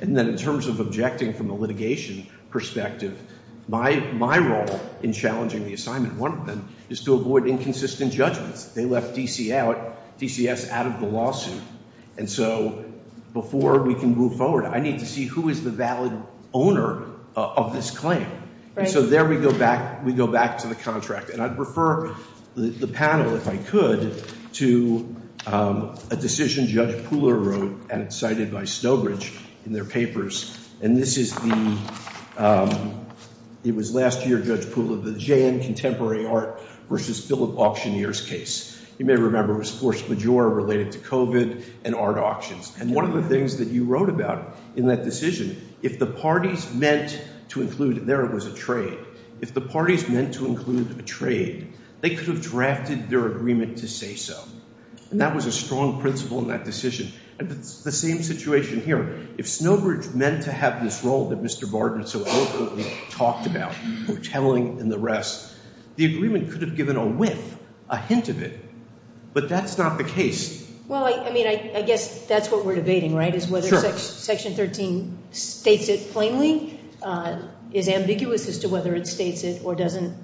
And 0.00 0.16
then 0.16 0.28
in 0.28 0.38
terms 0.38 0.66
of 0.66 0.80
objecting 0.80 1.34
from 1.34 1.50
a 1.50 1.54
litigation 1.54 2.26
perspective, 2.50 3.20
my 3.68 4.38
role 4.38 4.80
in 5.02 5.12
challenging 5.12 5.64
the 5.66 5.74
assignment, 5.74 6.16
one 6.16 6.32
of 6.32 6.46
them, 6.46 6.68
is 6.88 7.04
to 7.04 7.14
avoid 7.14 7.46
inconsistent 7.46 8.12
judgments. 8.12 8.64
They 8.64 8.86
left 8.86 9.14
DC 9.14 9.52
out, 9.52 10.18
DCS 10.18 10.70
out 10.70 10.86
of 10.86 11.00
the 11.00 11.06
lawsuit. 11.06 11.62
And 12.16 12.28
so 12.28 12.84
before 13.32 13.82
we 13.82 13.94
can 13.94 14.14
move 14.14 14.36
forward, 14.36 14.64
I 14.64 14.80
need 14.80 15.00
to 15.00 15.06
see 15.06 15.26
who 15.26 15.50
is 15.50 15.62
the 15.62 15.70
valid 15.70 16.12
owner 16.52 17.04
uh, 17.36 17.52
of 17.54 17.72
this 17.74 17.90
claim. 17.90 18.26
And 18.76 18.88
so 18.88 19.02
there 19.02 19.24
we 19.24 19.36
go 19.36 19.56
back 19.56 20.04
we 20.04 20.12
go 20.12 20.26
back 20.26 20.58
to 20.58 20.68
the 20.68 20.74
contract. 20.74 21.30
And 21.30 21.42
I'd 21.42 21.58
refer 21.58 22.14
the 22.54 22.86
panel, 22.86 23.34
if 23.34 23.48
I 23.48 23.56
could, 23.56 24.22
to 24.54 25.16
um, 25.46 25.98
a 26.10 26.16
decision 26.16 26.66
Judge 26.66 26.94
Pooler 27.04 27.42
wrote, 27.42 27.90
and 27.90 28.02
it's 28.02 28.16
cited 28.16 28.52
by 28.52 28.62
Snowbridge 28.62 29.38
in 29.66 29.72
their 29.72 29.84
papers. 29.84 30.56
And 30.80 30.96
this 30.96 31.16
is 31.16 31.34
the, 31.34 31.78
um, 32.36 33.06
it 33.64 33.74
was 33.74 33.94
last 33.94 34.26
year, 34.26 34.38
Judge 34.40 34.64
Pooler, 34.64 35.02
the 35.02 35.18
J.N. 35.18 35.60
Contemporary 35.60 36.26
Art 36.26 36.60
versus 36.88 37.24
Phillips 37.24 37.58
Auctioneers 37.58 38.26
case. 38.26 38.78
You 38.98 39.06
may 39.06 39.16
remember 39.16 39.54
it 39.54 39.58
was 39.58 39.70
force 39.70 40.06
majeure 40.08 40.48
related 40.48 40.92
to 40.92 40.98
COVID 40.98 41.64
and 41.84 41.94
art 41.94 42.18
auctions. 42.18 42.76
And 42.78 42.94
one 42.94 43.04
of 43.04 43.14
the 43.14 43.22
things 43.22 43.56
that 43.56 43.68
you 43.68 43.84
wrote 43.84 44.10
about 44.10 44.56
in 44.76 44.88
that 44.88 45.02
decision, 45.04 45.74
if 45.82 45.98
the 45.98 46.06
parties 46.06 46.72
meant 46.72 47.20
to 47.52 47.62
include, 47.62 48.06
there 48.06 48.24
it 48.24 48.32
was 48.32 48.46
a 48.46 48.54
trade, 48.54 48.98
if 49.40 49.54
the 49.54 49.60
parties 49.60 50.08
meant 50.08 50.34
to 50.34 50.46
include 50.46 50.98
a 50.98 51.02
trade, 51.02 51.72
they 52.00 52.10
could 52.10 52.28
have 52.28 52.42
drafted 52.42 53.08
their 53.08 53.26
agreement 53.26 53.78
to 53.78 53.88
say 53.88 54.14
so. 54.14 54.42
And 55.10 55.20
that 55.20 55.34
was 55.34 55.46
a 55.46 55.52
strong 55.52 56.00
principle 56.00 56.38
in 56.38 56.48
that 56.48 56.64
decision. 56.64 57.12
And 57.38 57.50
it's 57.50 57.82
the 57.82 57.92
same 57.92 58.22
situation 58.22 58.80
here. 58.80 59.26
If 59.36 59.46
Snowbridge 59.46 60.14
meant 60.14 60.44
to 60.44 60.52
have 60.52 60.82
this 60.82 61.04
role 61.04 61.28
that 61.30 61.42
Mr. 61.42 61.70
Barton 61.70 62.06
so 62.06 62.24
eloquently 62.24 62.86
talked 63.10 63.46
about, 63.46 63.72
hoteling 63.72 64.80
and 64.80 64.90
the 64.90 64.98
rest, 64.98 65.54
the 65.96 66.06
agreement 66.06 66.50
could 66.52 66.62
have 66.62 66.76
given 66.76 66.96
a 66.96 67.06
whiff, 67.06 67.58
a 67.88 67.98
hint 67.98 68.28
of 68.28 68.42
it. 68.42 68.58
But 69.34 69.48
that's 69.48 69.76
not 69.76 69.98
the 69.98 70.04
case. 70.04 70.60
Well, 70.88 71.04
I 71.04 71.30
mean, 71.30 71.46
I 71.46 71.82
guess 71.82 72.26
that's 72.26 72.50
what 72.50 72.64
we're 72.64 72.74
debating, 72.74 73.14
right, 73.14 73.34
is 73.34 73.48
whether 73.48 73.68
Section 73.98 74.54
13 74.54 75.18
states 75.30 75.88
it 75.88 76.12
plainly, 76.12 76.78
Uh, 77.02 77.42
is 77.72 77.88
ambiguous 77.88 78.48
as 78.48 78.60
to 78.60 78.68
whether 78.68 78.94
it 78.94 79.06
states 79.06 79.44
it 79.44 79.64
or 79.64 79.74
doesn't, 79.74 80.14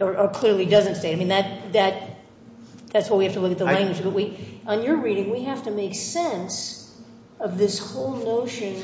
or 0.00 0.28
clearly 0.28 0.66
doesn't 0.66 0.96
state. 0.96 1.12
I 1.12 1.16
mean, 1.16 1.28
that's 1.28 3.08
why 3.08 3.16
we 3.16 3.24
have 3.24 3.34
to 3.34 3.40
look 3.40 3.52
at 3.52 3.58
the 3.58 3.64
language. 3.64 4.02
But 4.02 4.70
on 4.70 4.82
your 4.82 4.96
reading, 4.96 5.30
we 5.30 5.44
have 5.44 5.62
to 5.64 5.70
make 5.70 5.94
sense 5.94 6.92
of 7.38 7.56
this 7.56 7.78
whole 7.78 8.16
notion 8.16 8.82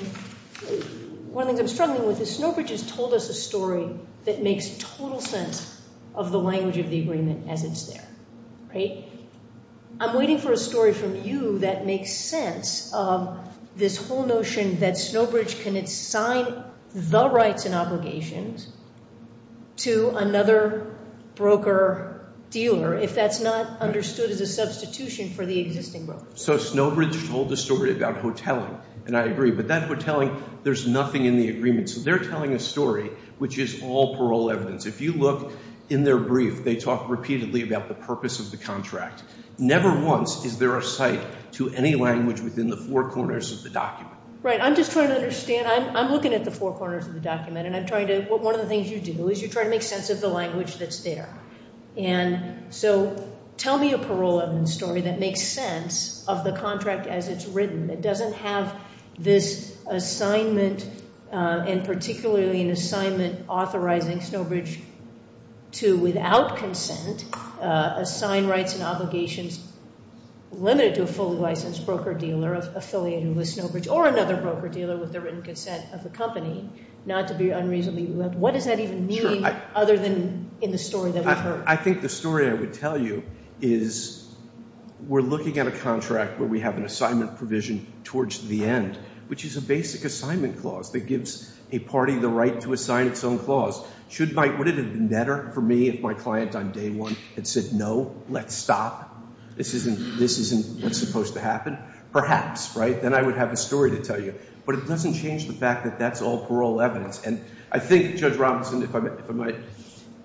one 1.35 1.49
of 1.49 1.57
the 1.57 1.63
things 1.63 1.73
I'm 1.73 1.75
struggling 1.75 2.07
with 2.07 2.21
is 2.21 2.39
Snowbridge 2.39 2.69
has 2.69 2.89
told 2.89 3.13
us 3.13 3.29
a 3.29 3.35
story 3.35 3.91
that 4.25 4.41
makes 4.41 4.79
total 4.79 5.21
sense 5.21 5.83
of 6.15 6.31
the 6.31 6.39
language 6.39 6.79
of 6.79 6.91
the 6.91 7.01
agreement 7.01 7.51
as 7.51 7.65
it's 7.65 7.87
there, 7.93 8.07
right? 8.73 9.05
I'm 9.99 10.17
waiting 10.17 10.39
for 10.39 10.53
a 10.53 10.57
story 10.57 10.93
from 10.93 11.25
you 11.25 11.59
that 11.59 11.85
makes 11.85 12.13
sense 12.13 12.93
of 12.95 13.37
this 13.75 13.97
whole 13.97 14.25
notion 14.25 14.79
that 14.79 14.97
Snowbridge 14.97 15.61
can 15.63 15.77
assign 15.77 16.63
the 16.95 17.29
rights 17.29 17.67
and 17.67 17.75
obligations 17.75 18.69
to 19.77 20.11
another 20.11 20.97
broker-dealer 21.35 22.97
if 22.97 23.17
that's 23.17 23.41
not 23.41 23.81
understood 23.81 24.31
as 24.31 24.41
a 24.41 24.47
substitution 24.47 25.31
for 25.31 25.45
the 25.45 25.59
existing 25.59 26.07
broker. 26.07 26.25
So 26.37 26.57
Snowbridge 26.57 27.29
told 27.29 27.49
the 27.49 27.57
story 27.57 27.91
about 27.91 28.23
hoteling, 28.23 28.79
and 29.07 29.17
I 29.17 29.25
agree. 29.25 29.51
But 29.51 29.69
that 29.69 29.89
hoteling, 29.89 30.41
there's 30.63 30.87
nothing 30.87 31.25
in 31.25 31.37
the 31.37 31.51
agreement. 31.51 31.91
So 31.91 32.01
they're 32.01 32.21
telling 32.21 32.55
a 32.55 32.61
story 32.61 33.11
which 33.39 33.59
is 33.59 33.83
all 33.83 34.17
parol 34.17 34.53
evidence. 34.53 34.87
If 34.87 35.01
you 35.01 35.13
look 35.13 35.53
in 35.89 36.05
their 36.05 36.19
brief, 36.19 36.63
they 36.63 36.77
talk 36.77 37.09
repeatedly 37.09 37.63
about 37.63 37.89
the 37.89 37.95
purpose 37.95 38.39
of 38.39 38.53
the 38.53 38.57
contract. 38.57 39.23
Never 39.59 40.01
once 40.01 40.45
is 40.45 40.59
there 40.59 40.77
a 40.77 40.83
cite 40.83 41.21
to 41.53 41.71
any 41.71 41.97
language 41.97 42.41
within 42.41 42.71
the 42.71 42.77
four 42.77 43.11
corners 43.11 43.53
of 43.53 43.65
the 43.65 43.71
document. 43.71 44.14
Right. 44.45 44.61
I'm 44.61 44.77
just 44.77 44.93
trying 44.93 45.09
to 45.09 45.15
understand. 45.15 45.67
I'm 45.67 46.13
looking 46.13 46.35
at 46.35 46.45
the 46.45 46.51
four 46.51 46.75
corners 46.75 47.07
of 47.07 47.15
the 47.15 47.21
document, 47.21 47.67
and 47.67 47.75
I'm 47.75 47.87
trying 47.87 48.09
to– 48.09 48.21
one 48.29 48.55
of 48.55 48.61
the 48.61 48.67
things 48.67 48.91
you 48.91 49.01
do 49.01 49.31
is 49.31 49.41
you 49.41 49.49
try 49.49 49.65
to 49.65 49.71
make 49.71 49.81
sense 49.81 50.11
of 50.11 50.21
the 50.21 50.29
language 50.29 50.77
that's 50.77 51.01
there. 51.01 51.31
And 51.97 52.67
so 52.69 53.27
tell 53.57 53.79
me 53.79 53.95
a 53.95 53.99
parol 53.99 54.43
evidence 54.43 54.75
story 54.75 55.01
that 55.01 55.19
makes 55.19 55.41
sense 55.41 56.29
of 56.29 56.45
the 56.45 56.53
contract 56.53 57.07
as 57.07 57.29
it's 57.29 57.47
written. 57.47 57.89
It 57.89 58.03
doesn't 58.03 58.35
have 58.35 58.79
this 59.19 59.75
assignment, 59.87 60.87
uh, 61.33 61.65
and 61.67 61.83
particularly 61.87 62.61
an 62.61 62.69
assignment 62.69 63.47
authorizing 63.49 64.21
Snowbridge 64.21 64.79
to, 65.73 65.97
without 65.97 66.59
consent, 66.59 67.25
uh, 67.63 67.95
assign 67.97 68.47
rights 68.47 68.75
and 68.75 68.83
obligations 68.83 69.57
limited 70.61 70.97
to 70.97 71.03
a 71.03 71.07
fully 71.07 71.39
licensed 71.39 71.85
broker-dealer 71.87 72.55
affiliated 72.55 73.35
with 73.35 73.49
Snowbridge 73.49 73.91
or 73.91 74.07
another 74.07 74.37
broker-dealer 74.37 74.97
with 74.97 75.13
the 75.13 75.21
written 75.21 75.43
consent 75.43 75.93
of 75.93 76.03
the 76.03 76.09
company, 76.09 76.69
not 77.07 77.29
to 77.29 77.35
be 77.35 77.51
unreasonably– 77.51 78.07
what 78.07 78.55
does 78.55 78.67
that 78.67 78.81
even 78.81 79.07
mean 79.07 79.45
other 79.75 79.97
than 79.99 80.51
in 80.61 80.71
the 80.71 80.79
story 80.79 81.13
that 81.13 81.25
we've 81.25 81.37
heard? 81.37 81.65
I 81.67 81.77
think 81.77 82.03
the 82.03 82.09
story 82.09 82.49
I 82.49 82.55
would 82.55 82.75
tell 82.75 82.99
you 82.99 83.23
is 83.61 84.27
we're 85.07 85.21
looking 85.21 85.59
at 85.59 85.67
a 85.67 85.71
contract 85.71 86.39
where 86.39 86.49
we 86.49 86.61
have 86.61 86.77
an 86.77 86.85
assignment 86.85 87.37
provision 87.37 87.87
towards 88.05 88.47
the 88.47 88.65
end, 88.65 88.99
which 89.27 89.45
is 89.45 89.57
a 89.57 89.63
basic 89.63 90.05
assignment 90.05 90.61
clause 90.61 90.93
that 90.93 91.07
gives 91.07 91.51
a 91.73 91.79
party 91.79 92.19
the 92.19 92.29
right 92.29 92.61
to 92.63 92.73
assign 92.73 93.07
its 93.09 93.25
own 93.25 93.39
clause. 93.39 93.85
Should 94.09 94.33
my– 94.33 94.47
would 94.59 94.69
it 94.69 94.77
have 94.77 94.93
been 94.93 95.09
better 95.09 95.51
for 95.53 95.61
me 95.61 95.89
if 95.89 96.01
my 96.01 96.15
client 96.15 96.55
on 96.55 96.73
day 96.73 96.91
one 96.91 97.17
had 97.35 97.47
said, 97.47 97.73
no, 97.73 98.15
let's 98.29 98.55
stop? 98.55 99.14
This 99.57 99.75
isn't 99.75 100.19
this 100.19 100.39
isn't 100.39 100.83
what's 100.83 100.99
supposed 100.99 101.35
to 101.35 101.41
happen? 101.41 101.79
Perhaps, 102.13 102.77
right? 102.77 103.01
Then 103.01 103.15
I 103.15 103.23
would 103.23 103.37
have 103.37 103.53
a 103.53 103.57
story 103.57 103.93
to 103.93 104.03
tell 104.03 104.21
you. 104.21 104.35
But 104.67 104.77
it 104.77 104.87
doesn't 104.87 105.15
change 105.15 105.47
the 105.47 105.53
fact 105.53 105.85
that 105.85 105.99
that's 105.99 106.23
all 106.23 106.47
parol 106.47 106.81
evidence. 106.81 107.25
And 107.25 107.45
I 107.71 107.81
think, 107.81 108.17
Judge 108.17 108.37
Robinson, 108.37 108.83
if 108.83 108.95
I 108.95 109.01
might, 109.33 109.57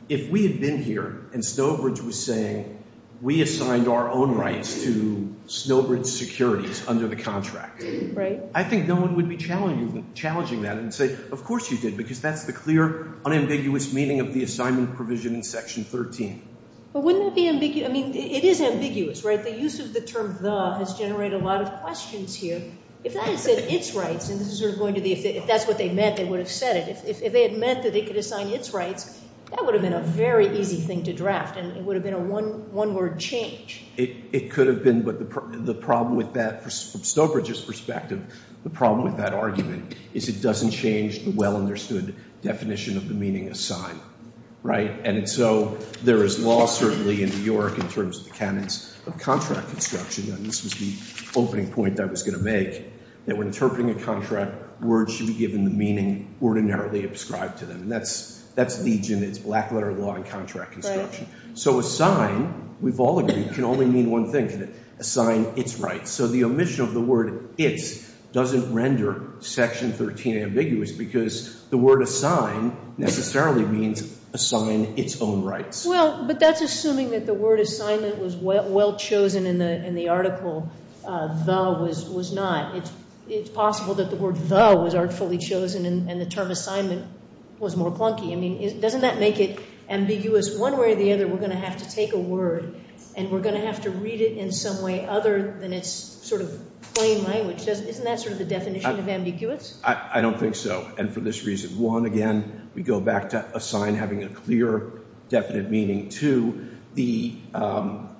if 0.08 0.30
we 0.30 0.48
had 0.48 0.62
been 0.62 0.82
here 0.82 1.26
and 1.34 1.44
Snowbridge 1.44 2.02
was 2.02 2.24
saying 2.24 2.84
we 3.22 3.42
assigned 3.42 3.88
our 3.88 4.10
own 4.10 4.36
rights 4.36 4.84
to 4.84 5.36
Snowbridge 5.48 6.06
Securities 6.06 6.88
under 6.88 7.08
the 7.08 7.18
contract, 7.18 7.84
right? 8.14 8.42
I 8.56 8.64
think 8.64 8.88
no 8.88 8.96
one 8.96 9.16
would 9.16 9.28
be 9.28 9.36
challenging 9.36 10.62
that 10.62 10.78
and 10.78 10.94
say, 10.94 11.14
of 11.32 11.44
course 11.44 11.70
you 11.70 11.78
did, 11.78 11.98
because 11.98 12.22
that's 12.22 12.46
the 12.46 12.54
clear, 12.54 13.14
unambiguous 13.26 13.92
meaning 13.92 14.22
of 14.22 14.34
the 14.34 14.44
assignment 14.44 14.96
provision 14.96 15.36
in 15.36 15.44
Section 15.44 15.84
13. 15.84 16.48
But 16.92 17.04
wouldn't 17.04 17.26
that 17.26 17.36
be 17.36 17.48
ambiguous? 17.48 17.90
I 17.90 17.94
mean, 17.94 18.16
it 18.16 18.44
is 18.44 18.62
ambiguous, 18.62 19.24
right? 19.24 19.44
The 19.44 19.54
use 19.54 19.80
of 19.80 19.94
the 19.94 20.02
term 20.02 20.38
the 20.42 20.76
has 20.76 20.98
generated 20.98 21.40
a 21.42 21.44
lot 21.44 21.62
of 21.62 21.82
questions 21.82 22.36
here. 22.36 22.62
If 23.04 23.14
that 23.14 23.24
had 23.24 23.40
said 23.40 23.72
its 23.72 23.94
rights, 23.94 24.30
and 24.30 24.40
this 24.40 24.48
is 24.48 24.60
sort 24.60 24.74
of 24.74 24.80
going 24.80 24.96
to 24.96 25.02
the– 25.02 25.14
if 25.14 25.48
that's 25.48 25.68
what 25.68 25.78
they 25.78 25.90
meant, 25.94 26.18
they 26.18 26.26
would 26.26 26.40
have 26.40 26.50
said 26.50 26.90
it. 26.90 27.02
If 27.06 27.32
they 27.32 27.44
had 27.44 27.58
meant 27.58 27.84
that 27.84 27.94
they 27.94 28.02
could 28.02 28.18
assign 28.18 28.48
its 28.48 28.74
rights, 28.74 29.22
that 29.52 29.64
would 29.66 29.74
have 29.74 29.82
been 29.82 29.94
a 29.94 30.02
very 30.02 30.60
easy 30.60 30.82
thing 30.82 31.04
to 31.04 31.14
draft, 31.14 31.58
and 31.58 31.78
it 31.78 31.84
would 31.84 31.96
have 31.96 32.04
been 32.04 32.14
a 32.14 32.20
one-word 32.20 33.20
change. 33.20 33.84
It 33.96 34.52
could 34.52 34.68
have 34.68 34.84
been, 34.84 35.04
but 35.04 35.20
the 35.66 35.74
problem 35.74 36.18
with 36.18 36.34
that, 36.34 36.64
from 36.64 36.72
Snowbridge's 36.72 37.62
perspective, 37.62 38.22
the 38.64 38.70
problem 38.70 39.06
with 39.06 39.18
that 39.18 39.34
argument 39.34 39.96
is 40.14 40.28
it 40.28 40.42
doesn't 40.42 40.72
change 40.72 41.24
the 41.24 41.32
well-understood 41.32 42.16
definition 42.42 42.98
of 42.98 43.08
the 43.08 43.14
meaning 43.14 43.48
assign, 43.48 44.00
right? 44.64 45.06
And 45.06 45.30
so 45.30 45.78
there 46.04 46.24
is 46.24 46.40
law, 46.40 46.66
certainly, 46.66 47.24
in 47.24 47.30
New 47.30 47.38
York 47.38 47.78
in 47.78 47.88
terms 47.90 48.20
of 48.20 48.26
the 48.26 48.32
canons 48.32 48.98
of 49.08 49.18
contract 49.20 49.70
construction, 49.70 50.32
and 50.34 50.46
this 50.46 50.64
was 50.64 50.74
the 50.74 51.40
opening 51.40 51.72
point 51.72 52.00
I 52.00 52.06
was 52.06 52.24
going 52.24 52.38
to 52.38 52.44
make, 52.44 52.86
that 53.26 53.38
when 53.38 53.48
interpreting 53.48 53.90
a 53.92 53.96
contract, 54.04 54.82
words 54.82 55.14
should 55.14 55.28
be 55.28 55.34
given 55.34 55.64
the 55.66 55.72
meaning 55.72 56.36
ordinarily 56.42 57.06
ascribed 57.06 57.60
to 57.60 57.66
them. 57.66 57.84
And 57.84 57.92
that's 57.92 58.84
legion. 58.84 59.24
It's 59.24 59.38
black-letter 59.38 59.94
law 59.94 60.16
in 60.16 60.24
contract 60.24 60.74
construction. 60.74 61.28
So 61.54 61.80
assign, 61.80 62.76
we've 62.82 63.00
all 63.00 63.20
agreed, 63.20 63.54
can 63.54 63.64
only 63.64 63.86
mean 63.86 64.10
one 64.12 64.32
thing, 64.32 64.74
assign 64.98 65.54
its 65.56 65.78
rights. 65.78 66.12
So 66.12 66.28
the 66.28 66.44
omission 66.44 66.84
of 66.84 66.94
the 66.94 67.02
word 67.02 67.54
its 67.58 68.08
doesn't 68.32 68.74
render 68.74 69.34
Section 69.40 69.92
13 69.92 70.38
ambiguous 70.38 70.92
because 70.92 71.64
the 71.70 71.78
word 71.78 72.02
assign 72.02 72.94
necessarily 72.98 73.66
means 73.66 74.19
assign 74.34 74.94
its 74.98 75.22
own 75.22 75.44
rights. 75.44 75.86
Well, 75.86 76.26
but 76.26 76.40
that's 76.40 76.62
assuming 76.62 77.12
that 77.12 77.26
the 77.26 77.34
word 77.34 77.60
assignment 77.60 78.20
was 78.20 78.36
well 78.36 78.98
chosen 78.98 79.46
in 79.46 79.58
the 79.58 79.86
in 79.86 79.96
the 79.96 80.10
article. 80.10 80.72
Uh, 81.06 81.44
the 81.44 81.82
was 81.82 82.08
was 82.08 82.34
not. 82.34 82.90
It's 83.28 83.50
possible 83.50 83.96
that 83.96 84.10
the 84.10 84.16
word 84.16 84.36
the 84.36 84.76
was 84.76 84.96
artfully 84.96 85.38
chosen 85.38 85.86
and 85.86 86.20
the 86.20 86.26
term 86.26 86.50
assignment 86.50 87.06
was 87.60 87.76
more 87.76 87.92
clunky. 87.92 88.32
I 88.32 88.36
mean, 88.36 88.80
doesn't 88.80 89.02
that 89.02 89.20
make 89.20 89.40
it 89.40 89.60
ambiguous? 89.88 90.58
One 90.58 90.78
way 90.78 90.94
or 90.94 90.96
the 90.96 91.14
other, 91.14 91.28
we're 91.28 91.38
going 91.38 91.52
to 91.52 91.58
have 91.58 91.78
to 91.78 91.90
take 91.90 92.14
a 92.14 92.20
word 92.20 92.76
and 93.16 93.30
we're 93.32 93.42
going 93.42 93.56
to 93.56 93.66
have 93.66 93.82
to 93.82 93.92
read 93.92 94.22
it 94.22 94.38
in 94.38 94.52
some 94.52 94.82
way 94.82 95.06
other 95.06 95.58
than 95.60 95.74
its 95.74 95.90
sort 95.90 96.42
of 96.42 96.60
plain 96.94 97.24
language. 97.24 97.68
Isn't 97.68 98.06
that 98.06 98.20
sort 98.20 98.34
of 98.34 98.40
the 98.40 98.46
definition 98.46 98.98
of 98.98 99.08
ambiguous? 99.08 99.80
I 99.84 100.22
don't 100.22 100.40
think 100.40 100.56
so, 100.56 100.90
and 100.98 101.14
for 101.14 101.20
this 101.20 101.44
reason. 101.44 101.78
One, 101.80 102.06
again, 102.06 102.59
we 102.80 102.86
go 102.86 103.02
back 103.02 103.32
to 103.32 103.46
assign 103.58 103.96
having 103.96 104.24
a 104.24 104.30
clear, 104.30 104.90
definite 105.28 105.70
meaning. 105.70 106.08
Two, 106.08 106.70
the 106.96 107.36
um, 107.54 108.16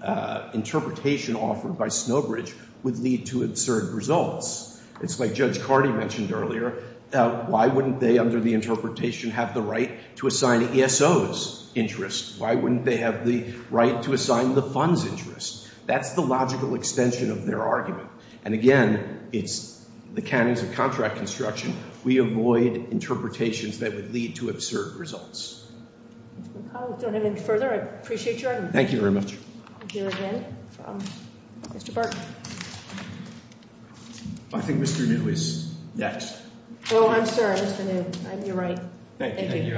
uh, 0.00 0.50
interpretation 0.54 1.34
offered 1.34 1.76
by 1.76 1.88
Snowbridge 1.88 2.54
would 2.84 3.00
lead 3.00 3.26
to 3.26 3.42
absurd 3.42 3.94
results. 3.94 4.80
It's 5.00 5.18
like 5.18 5.34
Judge 5.34 5.60
Carney 5.60 5.90
mentioned 5.90 6.30
earlier. 6.30 6.84
Uh, 7.12 7.46
why 7.46 7.66
wouldn't 7.66 7.98
they, 7.98 8.18
under 8.18 8.38
the 8.38 8.54
interpretation, 8.54 9.32
have 9.32 9.54
the 9.54 9.62
right 9.62 9.90
to 10.18 10.28
assign 10.28 10.78
ESO's 10.78 11.68
interest? 11.74 12.40
Why 12.40 12.54
wouldn't 12.54 12.84
they 12.84 12.98
have 12.98 13.26
the 13.26 13.44
right 13.70 14.00
to 14.04 14.12
assign 14.12 14.54
the 14.54 14.62
fund's 14.62 15.04
interest? 15.04 15.68
That's 15.86 16.12
the 16.12 16.20
logical 16.20 16.76
extension 16.76 17.32
of 17.32 17.44
their 17.44 17.64
argument. 17.64 18.08
And 18.44 18.54
again, 18.54 19.28
it's 19.32 19.77
the 20.14 20.22
canons 20.22 20.62
of 20.62 20.72
contract 20.72 21.16
construction. 21.16 21.76
We 22.04 22.18
avoid 22.18 22.90
interpretations 22.90 23.80
that 23.80 23.94
would 23.94 24.12
lead 24.12 24.36
to 24.36 24.50
absurd 24.50 24.96
results. 24.96 25.66
If 26.38 26.64
my 26.64 26.72
colleagues 26.72 27.02
don't 27.02 27.14
have 27.14 27.24
anything 27.24 27.44
further, 27.44 27.70
I 27.70 27.76
appreciate 27.76 28.40
your 28.40 28.50
argument. 28.50 28.74
Thank 28.74 28.92
you 28.92 29.00
very 29.00 29.12
much. 29.12 29.36
We'll 29.80 29.88
hear 29.88 30.08
again 30.08 30.56
from 30.70 31.00
Mr. 31.72 31.94
Barton. 31.94 32.18
I 34.52 34.62
think 34.62 34.80
Mr. 34.80 35.06
New 35.06 35.28
is 35.28 35.74
next. 35.94 36.40
Oh, 36.90 37.08
I'm 37.08 37.26
sorry, 37.26 37.58
Mr. 37.58 37.84
New. 37.84 38.46
You're 38.46 38.56
right. 38.56 38.78
Thank 39.18 39.38
you. 39.40 39.48
Thank 39.48 39.64
you. 39.66 39.74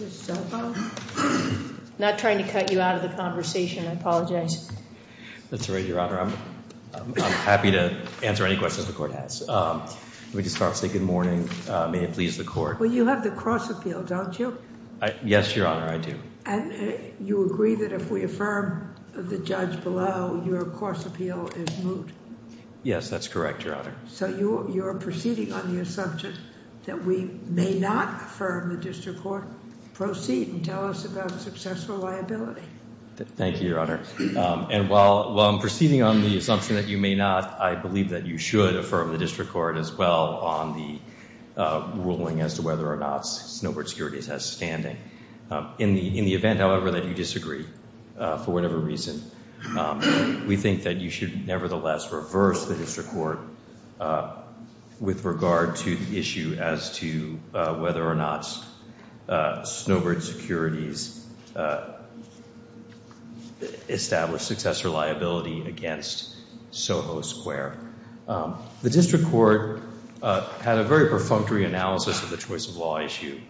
Ms. 0.00 0.28
Sopo? 0.28 1.98
Not 1.98 2.18
trying 2.18 2.38
to 2.38 2.50
cut 2.50 2.72
you 2.72 2.80
out 2.80 2.96
of 2.96 3.02
the 3.02 3.16
conversation. 3.16 3.86
I 3.86 3.92
apologize. 3.92 4.70
That's 5.50 5.68
all 5.68 5.76
right, 5.76 5.84
Your 5.84 6.00
Honor. 6.00 6.32
I'm 6.94 7.14
happy 7.14 7.70
to 7.72 7.96
answer 8.22 8.44
any 8.44 8.56
questions 8.56 8.86
the 8.86 8.92
Court 8.92 9.12
has. 9.12 9.48
Um, 9.48 9.80
let 9.80 10.34
me 10.34 10.42
just 10.42 10.56
start 10.56 10.72
with 10.72 10.78
saying 10.78 10.92
good 10.92 11.02
morning. 11.02 11.48
Uh, 11.68 11.88
may 11.88 12.00
it 12.00 12.12
please 12.12 12.36
the 12.36 12.44
Court. 12.44 12.80
Well, 12.80 12.90
you 12.90 13.06
have 13.06 13.22
the 13.22 13.30
cross 13.30 13.70
appeal, 13.70 14.02
don't 14.02 14.36
you? 14.38 14.58
Yes, 15.24 15.54
Your 15.56 15.66
Honor, 15.66 15.86
I 15.86 15.98
do. 15.98 16.18
And 16.46 16.72
uh, 16.72 16.96
you 17.20 17.46
agree 17.46 17.76
that 17.76 17.92
if 17.92 18.10
we 18.10 18.24
affirm 18.24 18.94
the 19.12 19.38
judge 19.38 19.82
below, 19.82 20.42
your 20.44 20.64
cross 20.64 21.06
appeal 21.06 21.48
is 21.48 21.78
moot? 21.82 22.10
Yes, 22.82 23.08
that's 23.10 23.28
correct, 23.28 23.64
Your 23.64 23.76
Honor. 23.76 23.94
So 24.08 24.26
you're 24.26 24.94
proceeding 24.94 25.52
on 25.52 25.74
the 25.74 25.80
assumption 25.82 26.34
that 26.86 27.04
we 27.04 27.24
may 27.46 27.78
not 27.78 28.22
affirm 28.22 28.74
the 28.74 28.82
district 28.82 29.20
court? 29.20 29.44
Proceed 29.94 30.48
and 30.48 30.64
tell 30.64 30.88
us 30.88 31.04
about 31.04 31.30
successful 31.40 31.96
liability. 31.96 32.62
Thank 33.26 33.60
you, 33.60 33.68
Your 33.68 33.80
Honor. 33.80 34.00
Um, 34.18 34.68
and 34.70 34.88
while 34.88 35.38
I'm 35.40 35.58
proceeding 35.58 36.02
on 36.02 36.22
the 36.22 36.38
assumption 36.38 36.76
that 36.76 36.88
you 36.88 36.96
may 36.96 37.14
not, 37.14 37.60
I 37.60 37.74
believe 37.74 38.10
that 38.10 38.24
you 38.24 38.38
should 38.38 38.76
affirm 38.76 39.12
the 39.12 39.18
district 39.18 39.50
court 39.50 39.76
as 39.76 39.92
well 39.92 40.38
on 40.38 40.76
the 40.76 41.60
uh, 41.60 41.90
ruling 41.96 42.40
as 42.40 42.54
to 42.54 42.62
whether 42.62 42.90
or 42.90 42.96
not 42.96 43.22
Snowbridge 43.22 43.88
Securities 43.88 44.26
has 44.28 44.46
standing. 44.46 44.96
Um, 45.50 45.70
in 45.78 45.94
the 45.94 46.34
event, 46.34 46.60
however, 46.60 46.92
that 46.92 47.04
you 47.04 47.12
disagree 47.12 47.66
uh, 48.18 48.38
for 48.38 48.52
whatever 48.52 48.76
reason, 48.76 49.22
um, 49.76 50.46
we 50.46 50.56
think 50.56 50.84
that 50.84 50.96
you 50.96 51.10
should 51.10 51.46
nevertheless 51.46 52.10
reverse 52.12 52.66
the 52.66 52.74
district 52.74 53.10
court 53.10 53.40
uh, 54.00 54.36
with 54.98 55.24
regard 55.24 55.76
to 55.76 55.94
the 55.94 56.18
issue 56.18 56.56
as 56.58 56.96
to 56.98 57.38
whether 57.52 58.02
or 58.02 58.14
not 58.14 58.46
Snowbridge 59.28 60.22
Securities 60.22 61.26
established 63.88 64.46
successor 64.46 64.88
liability 64.88 65.66
against 65.66 66.34
Soho 66.70 67.20
Square. 67.22 67.78
Um, 68.28 68.58
the 68.82 68.90
district 68.90 69.26
court 69.26 69.82
uh, 70.22 70.48
had 70.60 70.78
a 70.78 70.84
very 70.84 71.08
perfunctory 71.08 71.64
analysis 71.64 72.22
of 72.22 72.30
the 72.30 72.36
choice 72.36 72.68
of 72.68 72.76
law 72.76 73.00
issue. 73.00 73.40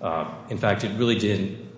Um, 0.00 0.34
in 0.48 0.58
fact, 0.58 0.84
it 0.84 0.96
really 0.96 1.18
didn't 1.18 1.68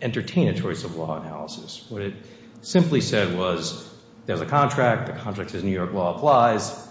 entertain 0.00 0.48
a 0.48 0.54
choice 0.54 0.84
of 0.84 0.96
law 0.96 1.20
analysis. 1.20 1.84
What 1.88 2.02
it 2.02 2.14
simply 2.62 3.00
said 3.00 3.36
was 3.36 3.88
there's 4.26 4.40
a 4.40 4.46
contract, 4.46 5.06
the 5.06 5.18
contract 5.20 5.50
says 5.50 5.64
New 5.64 5.72
York 5.72 5.92
law 5.92 6.16
applies, 6.16 6.88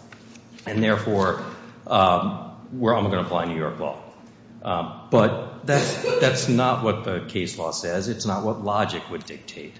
and 0.66 0.84
therefore 0.84 1.44
um 1.86 2.44
we're 2.72 2.94
I'm 2.94 3.06
going 3.06 3.16
to 3.16 3.22
apply 3.22 3.46
New 3.46 3.58
York 3.58 3.80
law. 3.80 4.02
Um, 4.62 5.08
but 5.10 5.66
that's 5.66 6.20
that's 6.20 6.50
not 6.50 6.84
what 6.84 7.04
the 7.06 7.22
case 7.28 7.58
law 7.58 7.72
says. 7.72 8.10
It's 8.10 8.26
not 8.26 8.44
what 8.44 8.64
logic 8.64 9.10
would 9.10 9.26
dictate. 9.26 9.74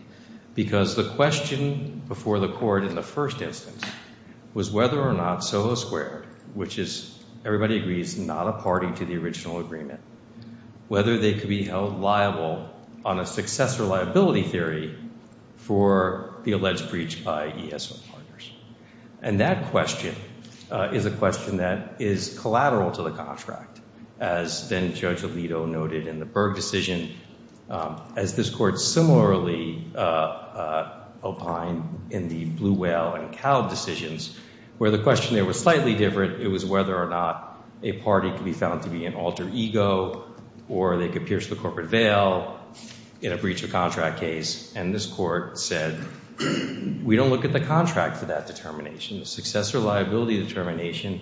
Because 0.58 0.96
the 0.96 1.04
question 1.04 2.02
before 2.08 2.40
the 2.40 2.48
court 2.48 2.84
in 2.84 2.96
the 2.96 3.04
first 3.04 3.44
instance 3.44 3.84
was 4.56 4.72
whether 4.72 5.00
or 5.00 5.14
not 5.14 5.44
Soho 5.44 5.76
Square, 5.76 6.26
which 6.56 6.80
is, 6.80 7.16
everybody 7.46 7.78
agrees, 7.78 8.18
not 8.18 8.48
a 8.48 8.54
party 8.54 8.92
to 8.92 9.06
the 9.06 9.18
original 9.18 9.60
agreement, 9.60 10.00
whether 10.88 11.20
they 11.20 11.36
could 11.36 11.48
be 11.48 11.64
held 11.64 12.00
liable 12.00 12.74
on 13.06 13.20
a 13.20 13.26
successor 13.28 13.84
liability 13.84 14.42
theory 14.42 14.98
for 15.58 16.40
the 16.44 16.54
alleged 16.54 16.90
breach 16.90 17.24
by 17.24 17.50
ESO 17.52 17.96
partners. 18.10 18.52
And 19.22 19.42
that 19.42 19.66
question 19.66 20.16
uh, 20.72 20.90
is 20.92 21.06
a 21.06 21.12
question 21.12 21.58
that 21.58 22.02
is 22.02 22.40
collateral 22.40 22.90
to 22.94 23.04
the 23.04 23.12
contract, 23.12 23.80
as 24.20 24.70
then 24.70 24.96
Judge 24.96 25.22
Alito 25.22 25.70
noted 25.70 26.08
in 26.08 26.18
the 26.18 26.26
Berg 26.26 26.56
decision, 26.56 27.12
as 27.70 28.36
this 28.36 28.50
court 28.50 28.80
similarly 28.80 29.86
uh 29.96 30.00
uh 30.00 30.94
opined 31.24 32.12
in 32.12 32.30
the 32.30 32.46
Blue 32.46 32.74
Whale 32.74 33.16
and 33.16 33.34
Kalb 33.34 33.70
decisions, 33.70 34.38
where 34.78 34.92
the 34.92 35.00
question 35.00 35.36
there 35.36 35.46
was 35.46 35.60
slightly 35.60 35.96
different. 35.96 36.42
It 36.42 36.48
was 36.48 36.64
whether 36.64 36.96
or 36.96 37.10
not 37.10 37.66
a 37.84 37.94
party 37.94 38.32
could 38.32 38.46
be 38.46 38.54
found 38.54 38.84
to 38.84 38.90
be 38.90 39.06
an 39.06 39.16
alter 39.16 39.50
ego, 39.52 40.24
or 40.70 40.98
they 40.98 41.10
could 41.10 41.26
pierce 41.26 41.48
the 41.48 41.56
corporate 41.56 41.88
veil 41.88 42.60
in 43.22 43.32
a 43.32 43.38
breach 43.38 43.64
of 43.64 43.72
contract 43.72 44.20
case. 44.20 44.74
And 44.76 44.94
this 44.94 45.06
court 45.06 45.58
said, 45.58 45.98
we 47.04 47.16
don't 47.16 47.30
look 47.30 47.46
at 47.46 47.54
the 47.54 47.60
contract 47.60 48.18
for 48.18 48.26
that 48.26 48.48
determination. 48.48 49.20
The 49.20 49.26
successor 49.26 49.80
liability 49.80 50.44
determination 50.44 51.22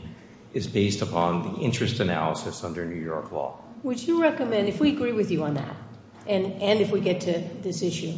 is 0.53 0.67
based 0.67 1.01
upon 1.01 1.53
the 1.53 1.59
interest 1.61 1.99
analysis 1.99 2.63
under 2.63 2.85
New 2.85 3.01
York 3.01 3.31
law. 3.31 3.59
Would 3.83 4.05
you 4.05 4.21
recommend, 4.21 4.67
if 4.67 4.79
we 4.79 4.91
agree 4.91 5.11
with 5.11 5.31
you 5.31 5.43
on 5.43 5.55
that, 5.55 5.75
and 6.27 6.81
if 6.81 6.91
we 6.91 7.01
get 7.01 7.21
to 7.21 7.39
this 7.61 7.81
issue, 7.81 8.13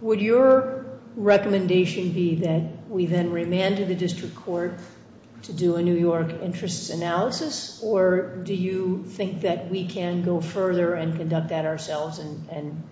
would 0.00 0.20
your 0.20 0.86
recommendation 1.16 2.12
be 2.12 2.36
that 2.36 2.88
we 2.88 3.06
then 3.06 3.30
remand 3.30 3.76
to 3.76 3.84
the 3.84 3.94
district 3.94 4.34
court 4.36 4.78
to 5.42 5.52
do 5.52 5.76
a 5.76 5.82
New 5.82 5.96
York 5.96 6.30
interests 6.42 6.90
analysis? 6.90 7.80
Or 7.82 8.36
do 8.42 8.54
you 8.54 9.04
think 9.06 9.42
that 9.42 9.70
we 9.70 9.86
can 9.86 10.22
go 10.22 10.40
further 10.40 10.94
and 10.94 11.16
conduct 11.16 11.48
that 11.48 11.66
ourselves 11.66 12.18
and 12.18 12.82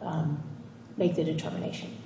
um, 0.00 0.42
make 0.96 1.14
the 1.14 1.24
determination? 1.24 1.96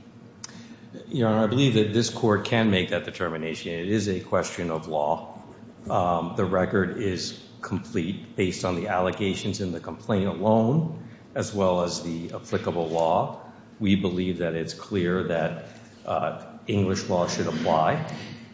Your 1.09 1.29
Honor, 1.29 1.45
I 1.45 1.47
believe 1.47 1.75
that 1.75 1.93
this 1.93 2.11
court 2.11 2.45
can 2.45 2.71
make 2.71 2.91
that 2.91 3.05
determination. 3.05 3.73
It 3.73 3.89
is 3.89 4.09
a 4.09 4.21
question 4.21 4.71
of 4.71 4.89
law. 4.89 5.39
Um, 5.89 6.35
the 6.37 6.45
record 6.45 6.99
is 6.99 7.39
complete 7.63 8.37
based 8.37 8.65
on 8.65 8.77
the 8.77 8.89
allegations 8.89 9.61
in 9.61 9.73
the 9.73 9.81
complaint 9.81 10.27
alone, 10.27 11.09
as 11.35 11.55
well 11.55 11.83
as 11.83 12.03
the 12.03 12.33
applicable 12.35 12.89
law. 12.89 13.41
We 13.81 13.97
believe 13.97 14.39
that 14.39 14.55
it's 14.55 14.75
clear 14.75 15.25
that 15.25 15.65
uh, 16.05 16.45
English 16.67 17.09
law 17.09 17.27
should 17.29 17.47
apply. 17.47 18.07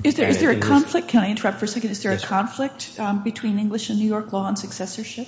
Is 0.04 0.14
there 0.14 0.50
a 0.50 0.60
conflict? 0.60 1.08
Can 1.08 1.24
I 1.24 1.30
interrupt 1.30 1.58
for 1.58 1.64
a 1.64 1.68
second? 1.68 1.90
Is 1.90 2.02
there 2.02 2.12
a 2.12 2.20
conflict 2.20 3.00
um, 3.00 3.24
between 3.24 3.58
English 3.58 3.90
and 3.90 3.98
New 3.98 4.06
York 4.06 4.32
law 4.32 4.44
on 4.44 4.56
successorship? 4.56 5.26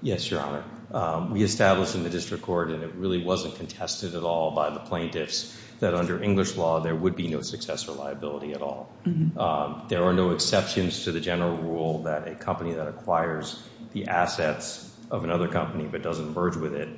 Yes, 0.00 0.28
Your 0.28 0.40
Honor. 0.40 0.64
Um, 0.92 1.30
we 1.30 1.44
established 1.44 1.94
in 1.94 2.02
the 2.02 2.10
district 2.10 2.42
court, 2.42 2.70
and 2.70 2.82
it 2.82 2.94
really 2.96 3.22
wasn't 3.22 3.54
contested 3.54 4.16
at 4.16 4.24
all 4.24 4.50
by 4.50 4.70
the 4.70 4.80
plaintiffs, 4.80 5.56
that 5.82 5.94
under 5.94 6.22
English 6.22 6.56
law 6.56 6.80
there 6.80 6.94
would 6.94 7.16
be 7.16 7.26
no 7.28 7.40
successor 7.42 7.92
liability 7.92 8.52
at 8.52 8.62
all. 8.62 8.88
Mm-hmm. 9.04 9.38
Um, 9.38 9.86
there 9.88 10.04
are 10.04 10.12
no 10.12 10.30
exceptions 10.30 11.04
to 11.04 11.12
the 11.12 11.20
general 11.20 11.56
rule 11.56 12.04
that 12.04 12.28
a 12.28 12.34
company 12.36 12.74
that 12.74 12.86
acquires 12.86 13.60
the 13.92 14.06
assets 14.06 14.88
of 15.10 15.24
another 15.24 15.48
company 15.48 15.88
but 15.90 16.02
doesn't 16.02 16.34
merge 16.34 16.56
with 16.56 16.74
it 16.74 16.88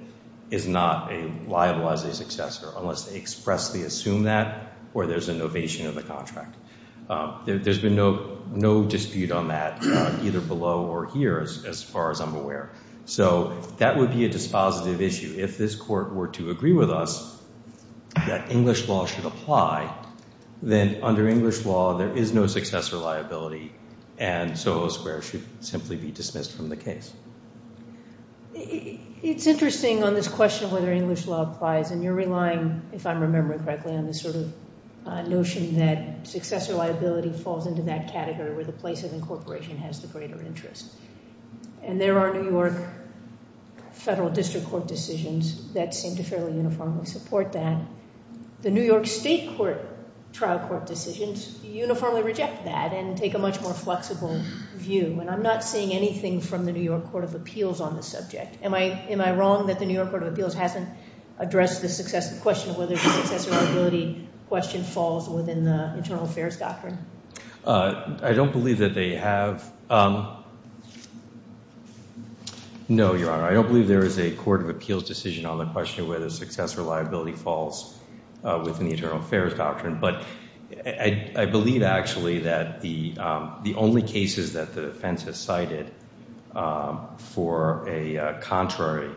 is 0.51 0.69
not 0.69 1.11
a 1.13 1.33
liable 1.49 1.89
as 1.89 2.05
a 2.05 2.15
successor 2.15 2.69
unless 2.77 3.05
they 3.05 3.17
expressly 3.17 3.83
assume 3.83 4.25
that 4.25 4.75
or 4.93 5.07
there's 5.07 5.31
a 5.31 5.35
novation 5.35 5.87
of 5.87 5.95
the 5.95 6.03
contract. 6.03 6.55
Um, 7.09 7.43
there's 7.47 7.81
been 7.81 7.97
no 7.97 8.39
no 8.51 8.85
dispute 8.85 9.31
on 9.31 9.49
that 9.49 9.83
uh, 9.83 10.19
either 10.23 10.41
below 10.41 10.87
or 10.87 11.07
here 11.07 11.39
as 11.41 11.83
far 11.83 12.11
as 12.11 12.21
I'm 12.21 12.35
aware. 12.35 12.71
So 13.07 13.61
that 13.79 13.97
would 13.97 14.13
be 14.13 14.25
a 14.27 14.29
dispositive 14.29 15.01
issue. 15.01 15.35
If 15.39 15.59
this 15.59 15.75
court 15.75 16.15
were 16.15 16.29
to 16.29 16.51
agree 16.51 16.73
with 16.73 16.91
us 16.91 17.34
that 18.15 18.51
English 18.51 18.89
law 18.89 19.07
should 19.07 19.25
apply, 19.25 19.95
then 20.63 21.03
under 21.03 21.29
English 21.29 21.65
law 21.65 21.99
there 21.99 22.17
is 22.17 22.33
no 22.33 22.47
successor 22.47 22.97
liability, 22.97 23.73
and 24.19 24.59
Soho 24.59 24.89
Square 24.89 25.23
should 25.23 25.45
simply 25.65 25.97
be 25.97 26.11
dismissed 26.11 26.57
from 26.57 26.69
the 26.69 26.77
case. 26.77 27.13
It's 28.55 29.47
interesting 29.47 30.05
on 30.05 30.15
this 30.15 30.29
question 30.29 30.67
of 30.67 30.73
whether 30.73 30.93
English 30.93 31.27
law 31.27 31.43
applies, 31.43 31.91
and 31.91 32.03
you're 32.03 32.15
relying, 32.15 32.83
if 32.93 33.07
I'm 33.07 33.21
remembering 33.21 33.65
correctly, 33.65 33.93
on 33.93 34.07
this 34.07 34.21
sort 34.21 34.37
of 34.37 34.53
uh, 35.07 35.23
notion 35.23 35.77
that 35.79 36.27
successor 36.27 36.75
liability 36.75 37.33
falls 37.33 37.67
into 37.67 37.83
that 37.83 38.13
category 38.13 38.55
where 38.55 38.65
the 38.65 38.73
place 38.73 39.03
of 39.03 39.13
incorporation 39.13 39.77
has 39.79 40.01
the 40.01 40.07
greater 40.07 40.41
interest. 40.41 40.91
And 41.83 42.01
there 42.01 42.19
are 42.19 42.33
New 42.33 42.51
York 42.51 42.75
federal 43.93 44.31
district 44.31 44.67
court 44.67 44.87
decisions 44.87 45.73
that 45.73 45.95
seem 45.95 46.17
to 46.17 46.23
fairly 46.23 46.53
uniformly 46.53 47.07
support 47.07 47.53
that. 47.53 47.81
The 48.65 48.71
New 48.71 48.83
York 48.83 49.07
state 49.07 49.59
court 49.59 49.85
trial 50.33 50.59
court 50.59 50.87
decisions 50.87 51.63
uniformly 51.63 52.23
reject 52.23 52.65
that 52.65 52.95
and 52.95 53.15
take 53.15 53.35
a 53.35 53.39
much 53.39 53.61
more 53.61 53.75
flexible 53.75 54.41
view. 54.75 55.19
And 55.21 55.29
I'm 55.29 55.43
not 55.43 55.63
seeing 55.63 55.93
anything 55.93 56.41
from 56.41 56.65
the 56.65 56.73
New 56.73 56.81
York 56.81 57.13
Court 57.13 57.25
of 57.25 57.35
Appeals 57.35 57.83
on 57.83 57.95
this 57.95 58.07
subject. 58.07 58.57
Am 58.63 58.73
I 58.73 59.37
wrong 59.37 59.67
that 59.67 59.81
the 59.81 59.85
New 59.85 59.93
York 59.93 60.09
Court 60.09 60.23
of 60.23 60.33
Appeals 60.33 60.55
hasn't 60.55 60.89
addressed 61.39 61.83
the 61.83 62.39
question 62.41 62.71
of 62.71 62.79
whether 62.79 62.95
the 62.95 63.01
successor 63.01 63.51
liability 63.51 64.27
question 64.49 64.83
falls 64.83 65.29
within 65.29 65.65
the 65.65 65.99
internal 65.99 66.25
affairs 66.25 66.57
doctrine? 66.57 66.97
Uh, 67.67 68.17
I 68.23 68.33
don't 68.33 68.53
believe 68.53 68.79
that 68.79 68.95
they 68.95 69.17
have. 69.17 69.71
Um, 69.91 70.43
no, 72.89 73.15
Your 73.15 73.31
Honor. 73.31 73.45
I 73.45 73.55
don't 73.55 73.67
believe 73.67 73.89
there 73.89 74.05
is 74.05 74.19
a 74.19 74.31
court 74.31 74.61
of 74.61 74.69
appeals 74.69 75.05
decision 75.05 75.47
on 75.47 75.59
the 75.59 75.67
question 75.67 76.05
of 76.05 76.09
whether 76.09 76.29
successor 76.29 76.83
liability 76.83 77.33
falls 77.33 77.99
Uh, 78.45 78.63
within 78.63 78.85
the 78.85 78.93
internal 78.93 79.21
affairs 79.21 79.55
doctrine. 79.55 79.99
But 79.99 80.23
I 80.85 81.47
believe 81.47 81.83
actually 81.83 82.41
that 82.41 82.85
um, 83.19 83.61
the 83.63 83.75
only 83.75 84.03
cases 84.03 84.53
that 84.53 84.75
the 84.75 84.83
defense 84.83 85.23
has 85.23 85.39
cited 85.41 85.91
um, 86.55 87.17
for 87.17 87.89
a 87.89 88.19
uh, 88.19 88.41
contrary 88.41 89.11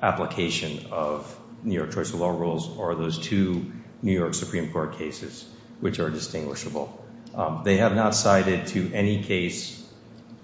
application 0.00 0.92
of 0.92 1.36
New 1.64 1.74
York 1.74 1.92
choice 1.92 2.12
of 2.12 2.20
law 2.20 2.30
rules 2.30 2.78
are 2.78 2.94
those 2.94 3.18
two 3.18 3.72
New 4.00 4.12
York 4.12 4.34
Supreme 4.34 4.70
Court 4.70 4.96
cases, 4.96 5.44
which 5.80 5.98
are 5.98 6.08
distinguishable. 6.08 7.04
Um, 7.34 7.62
they 7.64 7.78
have 7.78 7.96
not 7.96 8.14
cited 8.14 8.68
to 8.68 8.92
any 8.94 9.24
case 9.24 9.84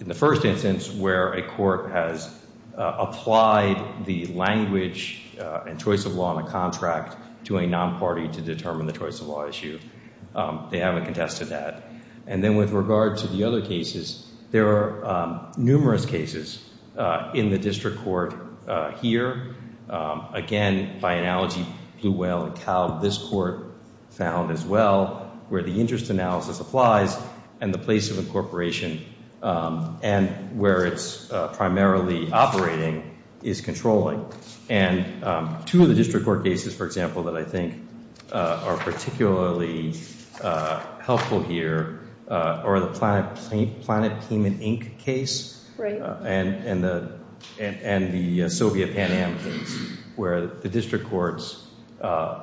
in 0.01 0.09
the 0.09 0.15
first 0.15 0.45
instance 0.45 0.93
where 0.93 1.35
a 1.35 1.47
court 1.47 1.93
has 1.93 2.29
uh, 2.77 2.97
applied 2.99 4.07
the 4.07 4.27
language 4.27 5.21
and 5.39 5.79
choice 5.79 6.05
of 6.05 6.17
law 6.17 6.37
in 6.37 6.45
a 6.45 6.51
contract 6.51 7.17
to 7.45 7.59
a 7.59 7.67
non-party 7.67 8.29
to 8.29 8.41
determine 8.41 8.87
the 8.87 8.93
choice 8.93 9.21
of 9.21 9.29
law 9.29 9.47
issue. 9.47 9.79
Um, 10.35 10.69
they 10.71 10.79
haven't 10.79 11.05
contested 11.05 11.49
that. 11.49 11.85
And 12.27 12.43
then 12.43 12.57
with 12.57 12.71
regard 12.71 13.19
to 13.19 13.29
the 13.29 13.45
other 13.45 13.61
cases, 13.61 14.27
there 14.51 14.69
are 14.69 15.05
um, 15.05 15.53
numerous 15.57 16.07
cases 16.07 16.63
uh, 16.97 17.33
in 17.35 17.51
the 17.51 17.59
district 17.59 17.99
court 17.99 18.35
uh, 18.67 18.93
here. 18.93 19.57
Um, 19.89 20.29
again, 20.33 21.01
by 21.01 21.15
analogy, 21.15 21.67
Blue 22.01 22.13
Whale 22.13 22.45
and 22.45 22.57
Kalb, 22.57 23.03
this 23.03 23.19
court 23.19 23.73
found 24.11 24.51
as 24.51 24.65
well, 24.65 25.39
where 25.49 25.63
the 25.63 25.81
interest 25.81 26.11
analysis 26.11 26.61
applies 26.61 27.17
and 27.61 27.73
the 27.75 27.79
place 27.79 28.11
of 28.11 28.19
incorporation 28.19 29.05
and 29.43 30.59
where 30.59 30.87
it's 30.87 31.31
uh, 31.31 31.49
primarily 31.49 32.33
operating 32.33 33.14
is 33.45 33.61
controlling. 33.61 34.25
And 34.69 35.23
um, 35.23 35.63
two 35.67 35.83
of 35.83 35.89
the 35.89 35.95
district 35.95 36.25
court 36.25 36.43
cases, 36.43 36.75
for 36.75 36.87
example, 36.87 37.25
that 37.25 37.37
I 37.37 37.45
think 37.45 37.75
uh, 38.33 38.63
are 38.65 38.77
particularly 38.79 39.95
uh, 40.43 40.83
helpful 41.01 41.43
here 41.43 42.01
uh, 42.29 42.63
are 42.65 42.81
the 42.81 42.87
Planet 42.89 43.83
Planet 43.83 44.29
Payment 44.29 44.61
Inc. 44.61 44.99
case 44.99 45.63
and 45.79 46.55
and 46.65 46.83
the 46.83 47.19
and 47.61 48.13
the 48.13 48.45
uh 48.45 48.49
Soviet 48.49 48.95
Pan 48.95 49.13
Am 49.13 49.39
case, 49.39 49.79
where 50.17 50.47
the 50.47 50.71
district 50.71 51.07
courts 51.09 51.63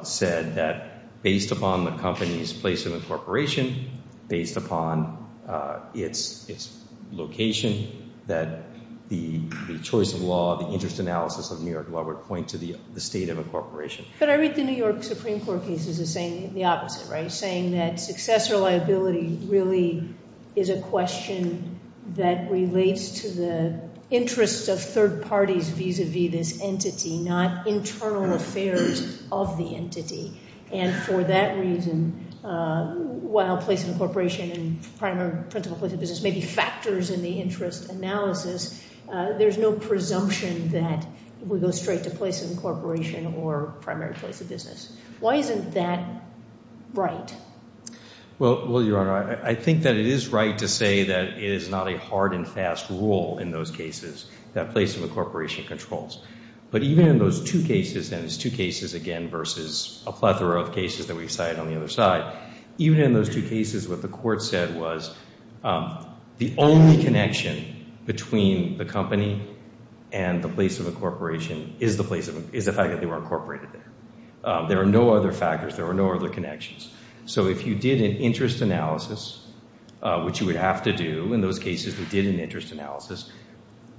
said 0.03 0.55
that 0.55 1.23
based 1.23 1.51
upon 1.51 1.85
the 1.85 1.91
company's 1.91 2.53
place 2.53 2.85
of 2.85 2.93
incorporation, 2.93 3.89
based 4.27 4.57
upon 4.57 5.27
uh 5.47 5.79
its 5.95 6.47
its 6.47 6.77
location, 7.11 8.13
that 8.27 8.70
the 9.11 9.77
choice 9.83 10.13
of 10.13 10.21
law, 10.21 10.57
the 10.57 10.73
interest 10.73 10.99
analysis 10.99 11.51
of 11.51 11.61
New 11.61 11.71
York 11.71 11.89
law 11.89 12.01
would 12.01 12.21
point 12.23 12.49
to 12.49 12.57
the 12.57 12.77
state 12.97 13.27
of 13.27 13.37
incorporation. 13.37 14.05
But 14.19 14.29
I 14.29 14.35
read 14.35 14.55
the 14.55 14.63
New 14.63 14.75
York 14.75 15.03
Supreme 15.03 15.41
Court 15.41 15.65
cases 15.65 15.99
as 15.99 16.13
saying 16.13 16.53
the 16.53 16.63
opposite, 16.63 17.11
right? 17.11 17.29
Saying 17.29 17.71
that 17.71 17.99
successor 17.99 18.55
liability 18.55 19.37
really 19.47 20.07
is 20.55 20.69
a 20.69 20.79
question 20.81 21.77
that 22.15 22.49
relates 22.49 23.21
to 23.21 23.29
the 23.29 23.81
interests 24.09 24.69
of 24.69 24.81
third 24.81 25.23
parties 25.23 25.69
vis-a-vis 25.69 26.31
this 26.31 26.61
entity, 26.61 27.17
not 27.17 27.67
internal 27.67 28.33
affairs 28.33 29.21
of 29.29 29.57
the 29.57 29.75
entity. 29.75 30.39
And 30.71 30.95
for 31.03 31.21
that 31.21 31.57
reason, 31.59 32.27
uh, 32.45 32.95
while 32.95 33.57
place 33.57 33.83
of 33.83 33.89
incorporation 33.89 34.51
and 34.51 34.97
primary 34.97 35.43
principal 35.49 35.77
place 35.77 35.91
of 35.91 35.99
business 35.99 36.21
may 36.21 36.31
be 36.31 36.41
factors 36.41 37.09
in 37.09 37.21
the 37.21 37.41
interest 37.41 37.89
analysis, 37.89 38.81
Uh, 39.09 39.37
there's 39.37 39.57
no 39.57 39.73
presumption 39.73 40.69
that 40.69 41.05
we 41.45 41.59
go 41.59 41.71
straight 41.71 42.03
to 42.03 42.09
place 42.09 42.43
of 42.43 42.51
incorporation 42.51 43.33
or 43.35 43.73
primary 43.81 44.13
place 44.13 44.41
of 44.41 44.49
business. 44.49 44.91
Why 45.19 45.35
isn't 45.35 45.71
that 45.71 46.23
right? 46.93 47.35
Well, 48.39 48.81
Your 48.81 48.99
Honor, 48.99 49.39
I 49.43 49.53
think 49.53 49.83
that 49.83 49.95
it 49.95 50.07
is 50.07 50.29
right 50.29 50.57
to 50.57 50.67
say 50.67 51.03
that 51.05 51.27
it 51.37 51.43
is 51.43 51.69
not 51.69 51.87
a 51.87 51.99
hard 51.99 52.33
and 52.33 52.47
fast 52.47 52.89
rule 52.89 53.37
in 53.37 53.51
those 53.51 53.69
cases 53.69 54.25
that 54.53 54.71
place 54.71 54.97
of 54.97 55.03
incorporation 55.03 55.65
controls. 55.65 56.19
But 56.71 56.81
even 56.83 57.07
in 57.07 57.19
those 57.19 57.43
two 57.43 57.63
cases, 57.63 58.11
and 58.11 58.25
it's 58.25 58.37
two 58.37 58.49
cases 58.49 58.93
again 58.95 59.29
versus 59.29 60.01
a 60.07 60.11
plethora 60.11 60.59
of 60.61 60.73
cases 60.73 61.07
that 61.07 61.15
we've 61.15 61.31
cited 61.31 61.59
on 61.59 61.67
the 61.67 61.75
other 61.75 61.89
side, 61.89 62.35
even 62.77 63.01
in 63.01 63.13
those 63.13 63.29
two 63.29 63.47
cases 63.47 63.87
what 63.87 64.01
the 64.01 64.07
court 64.07 64.41
said 64.41 64.75
was 64.75 65.13
um, 65.63 66.07
the 66.37 66.55
only 66.57 67.03
connection 67.03 67.70
between 68.05 68.77
the 68.77 68.85
company 68.85 69.47
and 70.11 70.43
the 70.43 70.49
place 70.49 70.79
of 70.79 70.87
incorporation 70.87 71.75
is 71.79 71.97
the 71.97 72.03
place 72.03 72.27
of 72.27 72.53
is 72.53 72.65
the 72.65 72.73
fact 72.73 72.91
that 72.91 72.99
they 72.99 73.05
were 73.05 73.17
incorporated 73.17 73.69
there. 73.71 73.91
Um, 74.43 74.67
there 74.67 74.81
are 74.81 74.85
no 74.85 75.13
other 75.13 75.31
factors. 75.31 75.75
There 75.75 75.87
are 75.87 75.93
no 75.93 76.13
other 76.13 76.29
connections. 76.29 76.91
So 77.25 77.47
if 77.47 77.65
you 77.65 77.75
did 77.75 78.01
an 78.01 78.17
interest 78.17 78.61
analysis, 78.61 79.45
uh, 80.01 80.23
which 80.23 80.39
you 80.39 80.47
would 80.47 80.55
have 80.55 80.83
to 80.83 80.93
do, 80.93 81.33
in 81.33 81.41
those 81.41 81.59
cases 81.59 81.97
we 81.97 82.05
did 82.05 82.25
an 82.25 82.39
interest 82.39 82.71
analysis, 82.71 83.31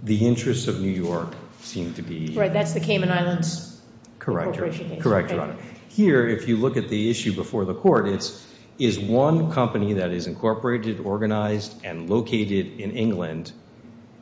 the 0.03 0.27
interests 0.27 0.67
of 0.67 0.81
New 0.81 0.91
York 0.91 1.35
seem 1.61 1.95
to 1.95 2.03
be... 2.03 2.35
Right, 2.35 2.53
that's 2.53 2.73
the 2.73 2.81
Cayman 2.81 3.11
Islands 3.11 3.81
incorporation 4.15 4.89
case. 4.89 5.03
Correct, 5.03 5.31
Your 5.31 5.43
Honor. 5.43 5.57
Here, 5.89 6.27
if 6.27 6.49
you 6.49 6.57
look 6.57 6.77
at 6.77 6.89
the 6.89 7.11
issue 7.11 7.35
before 7.35 7.65
the 7.65 7.75
court, 7.75 8.09
it's 8.09 8.49
is 8.79 8.99
one 8.99 9.53
company 9.53 9.95
that 9.95 10.11
is 10.11 10.27
incorporated, 10.27 10.99
organized, 11.01 11.85
and 11.85 12.09
located 12.09 12.81
in 12.81 12.93
England 12.93 13.53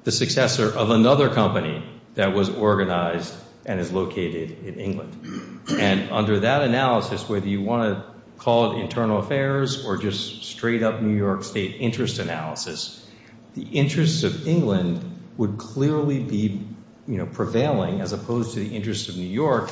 the 0.05 0.13
successor 0.13 0.67
of 0.67 0.91
another 0.91 1.29
company 1.29 1.85
that 2.15 2.35
was 2.35 2.49
organized 2.49 3.35
and 3.67 3.79
is 3.81 3.93
located 3.93 4.65
in 4.65 4.81
England. 4.81 5.61
And 5.71 6.11
under 6.11 6.41
that 6.41 6.63
analysis, 6.63 7.29
whether 7.29 7.47
you 7.47 7.63
want 7.63 7.95
to 7.95 8.05
call 8.39 8.73
it 8.73 8.81
internal 8.81 9.19
affairs 9.19 9.85
or 9.85 9.99
just 9.99 10.45
straight 10.45 10.83
up 10.83 11.03
New 11.03 11.17
York 11.17 11.45
State 11.45 11.77
interest 11.79 12.19
analysis, 12.19 13.07
the 13.55 13.63
interests 13.63 14.23
of 14.23 14.49
England 14.49 15.05
would 15.37 15.59
clearly 15.59 16.23
be 16.23 16.65
you 17.07 17.19
know 17.19 17.27
prevailing 17.27 18.01
as 18.01 18.13
opposed 18.13 18.55
to 18.55 18.61
the 18.61 18.75
interests 18.75 19.09
of 19.09 19.17
New 19.17 19.27
York, 19.27 19.71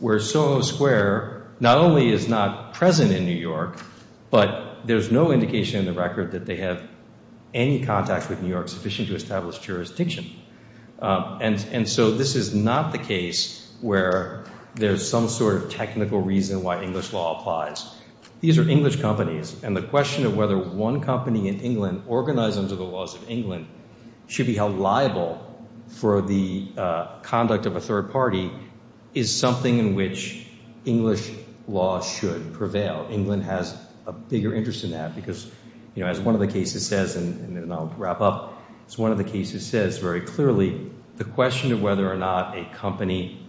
where 0.00 0.18
Soho 0.18 0.60
Square 0.60 1.46
not 1.60 1.78
only 1.78 2.10
is 2.10 2.28
not 2.28 2.74
present 2.74 3.12
in 3.12 3.24
New 3.24 3.36
York, 3.36 3.78
but 4.30 4.86
there's 4.86 5.10
no 5.10 5.32
indication 5.32 5.80
in 5.80 5.86
the 5.86 5.92
record 5.92 6.32
that 6.32 6.46
they 6.46 6.56
have 6.56 6.82
any 7.54 7.84
contact 7.84 8.28
with 8.28 8.42
New 8.42 8.48
York 8.48 8.68
sufficient 8.68 9.08
to 9.08 9.14
establish 9.14 9.58
jurisdiction. 9.58 10.26
Um, 10.98 11.38
and 11.40 11.88
so 11.88 12.10
this 12.10 12.34
is 12.34 12.54
not 12.54 12.92
the 12.92 12.98
case 12.98 13.72
where 13.80 14.44
there's 14.74 15.08
some 15.08 15.28
sort 15.28 15.56
of 15.56 15.70
technical 15.70 16.20
reason 16.20 16.62
why 16.62 16.82
English 16.82 17.12
law 17.12 17.40
applies. 17.40 17.84
These 18.40 18.58
are 18.58 18.68
English 18.68 19.00
companies, 19.00 19.62
and 19.62 19.76
the 19.76 19.82
question 19.82 20.26
of 20.26 20.36
whether 20.36 20.58
one 20.58 21.00
company 21.00 21.48
in 21.48 21.60
England 21.60 22.02
organized 22.08 22.58
under 22.58 22.74
the 22.74 22.84
laws 22.84 23.14
of 23.14 23.30
England 23.30 23.66
should 24.26 24.46
be 24.46 24.54
held 24.54 24.78
liable 24.78 25.40
for 25.88 26.20
the 26.22 26.68
uh, 26.76 27.18
conduct 27.22 27.66
of 27.66 27.76
a 27.76 27.80
third 27.80 28.10
party 28.10 28.50
is 29.14 29.34
something 29.34 29.78
in 29.78 29.94
which 29.94 30.46
English 30.84 31.30
law 31.68 32.00
should 32.00 32.54
prevail. 32.54 33.06
England 33.10 33.44
has 33.44 33.76
a 34.06 34.12
bigger 34.12 34.54
interest 34.54 34.84
in 34.84 34.90
that 34.90 35.14
because, 35.14 35.50
as 35.96 36.20
one 36.20 36.34
of 36.34 36.40
the 36.40 36.48
cases 36.48 36.86
says, 36.86 37.16
and 37.16 37.56
then 37.56 37.70
I'll 37.70 37.92
wrap 37.96 38.20
up, 38.20 38.60
as 38.86 38.98
one 38.98 39.12
of 39.12 39.18
the 39.18 39.24
cases 39.24 39.66
says 39.66 39.98
very 39.98 40.22
clearly, 40.22 40.90
the 41.16 41.24
question 41.24 41.72
of 41.72 41.80
whether 41.80 42.10
or 42.10 42.16
not 42.16 42.58
a 42.58 42.64
company 42.64 43.46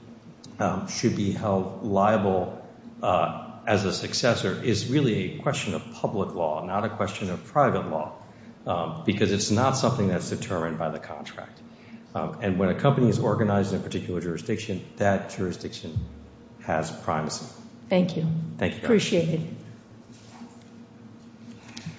um, 0.59 0.87
should 0.87 1.15
be 1.15 1.31
held 1.31 1.83
liable 1.83 2.65
uh, 3.01 3.51
as 3.67 3.85
a 3.85 3.93
successor 3.93 4.61
is 4.63 4.87
really 4.87 5.33
a 5.33 5.39
question 5.39 5.73
of 5.73 5.83
public 5.93 6.35
law, 6.35 6.63
not 6.65 6.85
a 6.85 6.89
question 6.89 7.29
of 7.31 7.43
private 7.45 7.89
law, 7.89 8.13
um, 8.67 9.03
because 9.05 9.31
it's 9.31 9.51
not 9.51 9.75
something 9.75 10.07
that's 10.07 10.29
determined 10.29 10.77
by 10.77 10.89
the 10.89 10.99
contract. 10.99 11.59
Um, 12.13 12.37
and 12.41 12.59
when 12.59 12.69
a 12.69 12.75
company 12.75 13.09
is 13.09 13.19
organized 13.19 13.73
in 13.73 13.79
a 13.79 13.83
particular 13.83 14.21
jurisdiction, 14.21 14.85
that 14.97 15.31
jurisdiction 15.31 15.99
has 16.61 16.91
primacy. 16.91 17.45
Thank 17.89 18.15
you. 18.15 18.25
Thank 18.57 18.75
you. 18.75 18.83
Appreciate 18.83 19.29
it. 19.29 19.41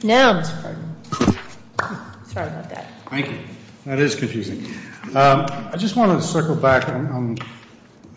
Now, 0.02 0.40
Mr. 0.40 0.62
Pardon. 0.62 2.26
Sorry 2.26 2.48
about 2.48 2.70
that. 2.70 2.86
Thank 3.08 3.30
you. 3.30 3.38
That 3.86 3.98
is 3.98 4.14
confusing. 4.14 4.66
Um, 5.14 5.46
I 5.48 5.76
just 5.78 5.96
wanted 5.96 6.16
to 6.16 6.22
circle 6.22 6.54
back 6.54 6.88
on 6.88 7.38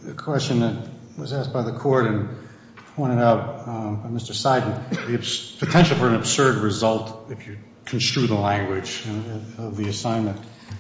a 0.08 0.14
question 0.14 0.60
that 0.60 0.76
was 1.18 1.32
asked 1.32 1.54
by 1.54 1.62
the 1.62 1.72
court 1.72 2.08
and 2.08 2.28
pointed 2.96 3.20
out 3.20 3.68
um, 3.68 4.02
by 4.02 4.10
Mr. 4.10 4.34
Seiden, 4.34 4.90
the 4.90 5.66
potential 5.66 5.96
for 5.96 6.08
an 6.08 6.16
absurd 6.16 6.58
result 6.58 7.32
if 7.32 7.48
you 7.48 7.58
construe 7.86 8.28
the 8.28 8.36
language 8.36 9.04
of 9.58 9.78
the 9.78 9.88
assignment. 9.88 10.38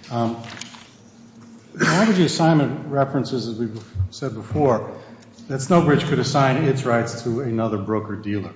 The 0.09 1.85
language 1.85 2.09
of 2.09 2.17
the 2.17 2.25
assignment 2.25 2.87
references, 2.87 3.47
as 3.47 3.57
we've 3.57 3.83
said 4.09 4.33
before, 4.33 4.99
that 5.47 5.61
Snowbridge 5.61 6.03
could 6.09 6.19
assign 6.19 6.63
its 6.65 6.83
rights 6.83 7.23
to 7.23 7.41
another 7.41 7.77
broker-dealer. 7.77 8.51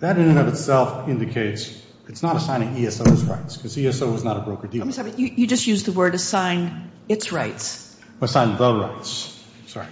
That 0.00 0.18
in 0.18 0.28
and 0.28 0.38
of 0.38 0.48
itself 0.48 1.08
indicates 1.08 1.82
it's 2.08 2.22
not 2.22 2.36
assigning 2.36 2.76
ESO's 2.76 3.24
rights 3.24 3.56
because 3.56 3.76
ESO 3.76 4.14
is 4.14 4.24
not 4.24 4.36
a 4.36 4.40
broker-dealer. 4.40 4.90
You 5.16 5.46
just 5.46 5.66
used 5.66 5.86
the 5.86 5.92
word 5.92 6.14
assign 6.14 6.90
its 7.08 7.32
rights. 7.32 7.98
Assign 8.20 8.56
the 8.56 8.74
rights. 8.74 9.44
Sorry. 9.66 9.86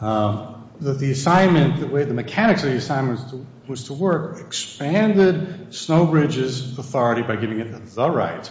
Um, 0.00 0.68
the 0.80 1.12
assignment, 1.12 1.80
the 1.80 1.86
way 1.86 2.04
the 2.04 2.14
mechanics 2.14 2.64
of 2.64 2.70
the 2.70 2.76
assignment 2.76 3.20
was 3.68 3.84
to 3.84 3.92
work, 3.92 4.40
expanded 4.40 5.68
Snowbridge's 5.70 6.78
authority 6.78 7.22
by 7.22 7.36
giving 7.36 7.60
it 7.60 7.94
the 7.94 8.10
right 8.10 8.50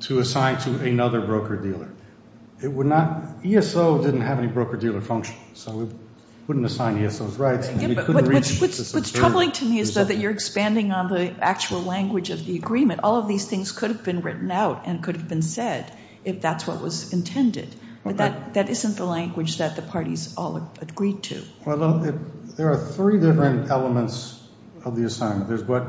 to 0.00 0.18
assign 0.18 0.58
to 0.60 0.84
another 0.84 1.20
broker-dealer. 1.20 1.88
It 2.62 2.68
would 2.68 2.86
not, 2.86 3.44
ESO 3.44 4.02
didn't 4.02 4.20
have 4.22 4.38
any 4.38 4.48
broker-dealer 4.48 5.00
function, 5.00 5.36
so 5.54 5.88
it 6.50 6.56
wouldn't 6.56 6.66
assign 6.66 6.98
ESO's 7.04 7.36
rights. 7.36 7.68
What's 8.92 9.12
troubling 9.12 9.52
to 9.52 9.64
me 9.64 9.78
is 9.78 9.94
that 9.94 10.16
you're 10.16 10.32
expanding 10.32 10.90
on 10.90 11.08
the 11.08 11.32
actual 11.40 11.82
language 11.82 12.30
of 12.30 12.44
the 12.44 12.56
agreement. 12.56 13.00
All 13.04 13.16
of 13.16 13.28
these 13.28 13.46
things 13.46 13.70
could 13.70 13.90
have 13.90 14.02
been 14.02 14.20
written 14.20 14.50
out 14.50 14.82
and 14.86 15.00
could 15.00 15.16
have 15.16 15.28
been 15.28 15.42
said 15.42 15.96
if 16.24 16.40
that's 16.40 16.66
what 16.66 16.82
was 16.82 17.12
intended. 17.12 17.68
But 18.02 18.16
that 18.54 18.68
isn't 18.68 18.96
the 18.96 19.04
language 19.04 19.58
that 19.58 19.76
the 19.76 19.82
parties 19.82 20.34
all 20.36 20.72
agreed 20.80 21.22
to. 21.24 21.40
Well, 21.64 21.98
there 22.56 22.72
are 22.72 22.78
three 22.78 23.20
different 23.20 23.70
elements 23.70 24.42
of 24.84 24.96
the 24.96 25.04
assignment. 25.04 25.48
There's 25.48 25.62
what 25.62 25.86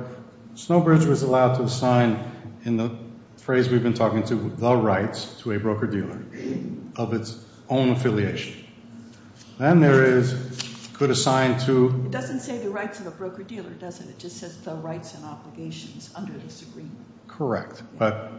Snowbridge 0.56 1.06
was 1.06 1.24
allowed 1.24 1.56
to 1.56 1.64
assign 1.64 2.24
in 2.66 2.78
the 2.78 2.92
phrase 3.38 3.68
we've 3.70 3.82
been 3.82 3.96
talking 3.96 4.24
to, 4.24 4.36
the 4.36 4.76
rights 4.76 5.26
to 5.42 5.54
a 5.54 5.60
broker-dealer 5.60 6.22
of 6.98 7.14
its 7.14 7.44
own 7.68 7.90
affiliation. 7.90 8.61
Then 9.58 9.80
there 9.80 10.04
is 10.04 10.34
could 11.02 11.10
assign 11.10 11.60
to 11.60 11.88
It 12.06 12.12
doesn't 12.12 12.42
say 12.42 12.60
the 12.60 12.70
rights 12.70 13.00
of 13.00 13.08
a 13.08 13.12
broker-dealer, 13.12 13.72
does 13.72 14.00
it? 14.02 14.10
It 14.10 14.20
just 14.20 14.38
says 14.38 14.56
the 14.58 14.76
rights 14.76 15.16
and 15.16 15.26
obligations 15.26 16.12
under 16.16 16.34
this 16.34 16.62
agreement. 16.62 17.00
Correct. 17.28 17.82
But 17.98 18.32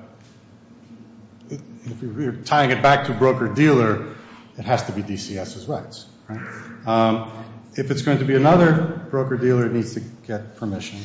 if 1.50 2.00
you're 2.00 2.34
tying 2.34 2.70
it 2.70 2.80
back 2.80 3.06
to 3.06 3.14
broker-dealer, 3.14 4.14
it 4.56 4.64
has 4.64 4.84
to 4.84 4.92
be 4.92 5.02
DCS's 5.02 5.66
rights, 5.66 6.06
right? 6.28 6.86
Um, 6.86 7.32
if 7.74 7.90
it's 7.90 8.02
going 8.02 8.18
to 8.18 8.24
be 8.24 8.36
another 8.36 9.08
broker-dealer, 9.10 9.66
it 9.66 9.72
needs 9.72 9.94
to 9.94 10.00
get 10.28 10.56
permission. 10.56 11.00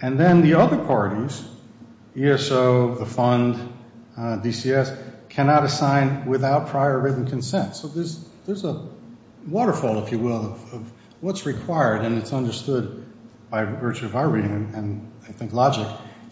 And 0.00 0.18
then 0.18 0.40
the 0.40 0.54
other 0.54 0.78
parties, 0.78 1.46
ESO, 2.16 2.94
the 2.94 3.06
fund, 3.06 3.56
uh, 4.16 4.38
DCS, 4.38 4.96
cannot 5.28 5.64
assign 5.64 6.24
without 6.24 6.68
prior 6.68 6.98
written 6.98 7.26
consent. 7.26 7.76
So 7.76 7.88
there's 7.88 8.64
a 8.64 8.88
waterfall, 9.46 10.04
if 10.04 10.12
you 10.12 10.18
will, 10.18 10.58
of 10.72 10.92
what's 11.20 11.46
required, 11.46 12.04
and 12.04 12.18
it's 12.18 12.32
understood 12.32 13.04
by 13.50 13.64
virtue 13.64 14.06
of 14.06 14.16
our 14.16 14.28
reading 14.28 14.72
and 14.74 15.12
I 15.28 15.32
think 15.32 15.52
logic 15.52 15.86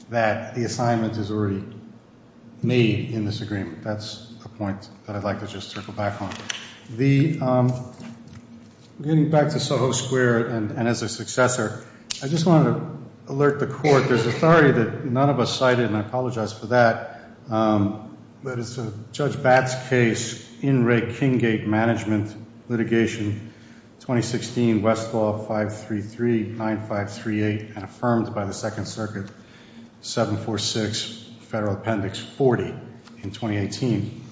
that 0.09 0.55
the 0.55 0.65
assignment 0.65 1.17
is 1.17 1.31
already 1.31 1.63
made 2.63 3.11
in 3.11 3.25
this 3.25 3.41
agreement. 3.41 3.83
That's 3.83 4.33
a 4.45 4.49
point 4.49 4.89
that 5.07 5.17
I'd 5.17 5.25
like 5.25 5.41
to 5.41 5.47
just 5.47 5.71
circle 5.71 5.93
back 5.93 6.21
on. 6.21 6.33
The 6.97 7.39
um 7.41 7.73
getting 9.01 9.31
back 9.31 9.51
to 9.51 9.61
Soho 9.61 9.93
Square 9.93 10.47
and 10.49 10.89
as 10.89 11.03
a 11.03 11.09
successor, 11.09 11.85
I 12.23 12.29
just 12.29 12.47
wanted 12.47 12.75
to 12.75 13.33
alert 13.33 13.61
the 13.61 13.67
Court. 13.67 14.09
There's 14.09 14.27
authority 14.27 14.73
that 14.73 15.05
none 15.05 15.31
of 15.31 15.39
us 15.41 15.57
cited, 15.57 15.87
and 15.87 15.97
I 15.97 16.01
apologize 16.01 16.53
for 16.53 16.67
that, 16.67 17.21
but 17.49 18.59
it's 18.59 18.77
a 18.79 18.93
Judge 19.13 19.41
Batts' 19.43 19.89
case, 19.89 20.51
In 20.63 20.85
Re 20.85 21.15
Kingate 21.15 21.67
Management 21.67 22.35
Litigation, 22.71 23.53
2016, 23.99 24.81
Westlaw 24.81 25.49
533-9538, 26.57 27.75
and 27.75 27.83
affirmed 27.83 28.33
by 28.33 28.45
the 28.45 28.53
Second 28.53 28.87
Circuit, 28.87 29.29
746, 30.03 31.31
Federal 31.49 31.75
Appendix 31.75 32.21
40 32.21 32.73
in 33.25 33.33
2018, 33.33 34.23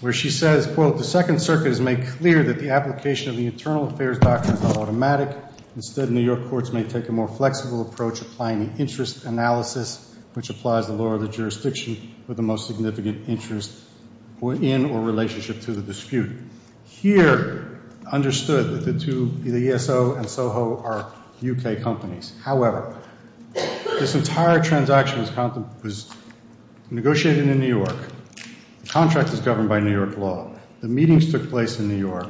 where 0.00 0.12
she 0.12 0.28
says, 0.28 0.66
quote, 0.66 0.98
the 0.98 1.04
Second 1.04 1.40
Circuit 1.40 1.68
has 1.68 1.80
made 1.80 2.06
clear 2.06 2.42
that 2.42 2.58
the 2.58 2.68
application 2.68 3.30
of 3.30 3.38
the 3.38 3.46
Internal 3.46 3.88
Affairs 3.88 4.18
Doctrine 4.18 4.56
is 4.56 4.62
not 4.62 4.76
automatic. 4.76 5.34
Instead, 5.74 6.10
New 6.10 6.20
York 6.20 6.50
courts 6.50 6.72
may 6.72 6.82
take 6.82 7.08
a 7.08 7.12
more 7.12 7.28
flexible 7.28 7.80
approach, 7.80 8.20
applying 8.20 8.74
the 8.74 8.78
interest 8.78 9.24
analysis, 9.24 10.14
which 10.34 10.50
applies 10.50 10.86
the 10.86 10.92
law 10.92 11.14
of 11.14 11.22
the 11.22 11.28
jurisdiction 11.28 12.14
with 12.28 12.36
the 12.36 12.42
most 12.42 12.66
significant 12.66 13.26
interest 13.26 13.72
in 14.42 14.84
or 14.84 15.00
relationship 15.00 15.62
to 15.62 15.72
the 15.72 15.80
dispute. 15.80 16.30
Here, 16.84 17.75
understood 18.10 18.70
that 18.70 18.92
the 18.92 18.98
two, 18.98 19.28
the 19.42 19.72
ESO 19.72 20.14
and 20.14 20.28
Soho, 20.28 20.82
are 20.82 21.12
U.K. 21.40 21.76
companies. 21.76 22.32
However, 22.42 22.96
this 23.54 24.14
entire 24.14 24.62
transaction 24.62 25.20
was 25.82 26.12
negotiated 26.90 27.48
in 27.48 27.60
New 27.60 27.68
York. 27.68 27.96
The 28.82 28.88
contract 28.88 29.30
is 29.30 29.40
governed 29.40 29.68
by 29.68 29.80
New 29.80 29.92
York 29.92 30.16
law. 30.16 30.50
The 30.80 30.88
meetings 30.88 31.32
took 31.32 31.48
place 31.50 31.78
in 31.78 31.88
New 31.88 31.96
York. 31.96 32.28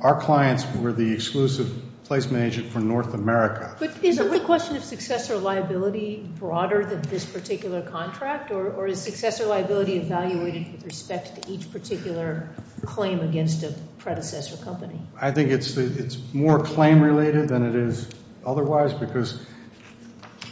Our 0.00 0.20
clients 0.20 0.66
were 0.76 0.92
the 0.92 1.12
exclusive 1.12 1.83
placement 2.04 2.44
agent 2.44 2.70
for 2.70 2.80
North 2.80 3.14
America. 3.14 3.74
But 3.78 4.04
isn't 4.04 4.30
the 4.30 4.40
question 4.40 4.76
of 4.76 4.84
successor 4.84 5.38
liability 5.38 6.28
broader 6.38 6.84
than 6.84 7.02
this 7.02 7.24
particular 7.24 7.82
contract, 7.82 8.50
or 8.50 8.86
is 8.86 9.00
successor 9.00 9.46
liability 9.46 9.96
evaluated 9.96 10.72
with 10.72 10.84
respect 10.84 11.42
to 11.42 11.50
each 11.50 11.72
particular 11.72 12.48
claim 12.84 13.20
against 13.20 13.62
a 13.62 13.74
predecessor 13.98 14.62
company? 14.62 15.00
I 15.20 15.30
think 15.30 15.50
it's 15.50 16.18
more 16.34 16.62
claim-related 16.62 17.48
than 17.48 17.64
it 17.64 17.74
is 17.74 18.08
otherwise, 18.44 18.92
because 18.92 19.40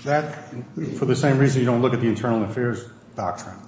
that, 0.04 0.50
for 0.96 1.04
the 1.04 1.16
same 1.16 1.38
reason 1.38 1.60
you 1.60 1.66
don't 1.66 1.82
look 1.82 1.92
at 1.92 2.00
the 2.00 2.08
Internal 2.08 2.42
Affairs 2.44 2.84
Doctrine. 3.14 3.58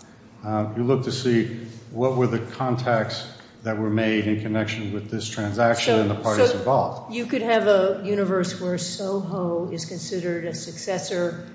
Uh, 0.43 0.73
you 0.77 0.85
look 0.85 1.05
to 1.05 1.13
see 1.13 1.61
what 1.91 2.17
were 2.17 2.27
the 2.27 2.39
contacts 2.39 3.27
that 3.65 3.79
were 3.79 3.91
made 3.91 4.27
in 4.27 4.41
connection 4.41 4.93
with 4.93 5.11
this 5.11 5.29
transaction 5.29 5.99
and 5.99 6.11
the 6.11 6.15
parties 6.15 6.53
involved. 6.53 7.11
So 7.11 7.17
you 7.17 7.27
could 7.27 7.43
have 7.43 7.67
a 7.67 8.03
universe 8.05 8.61
where 8.61 8.79
Soho 8.79 9.71
is 9.73 9.87
considered 9.87 10.45
a 10.45 10.55
successor 10.55 11.47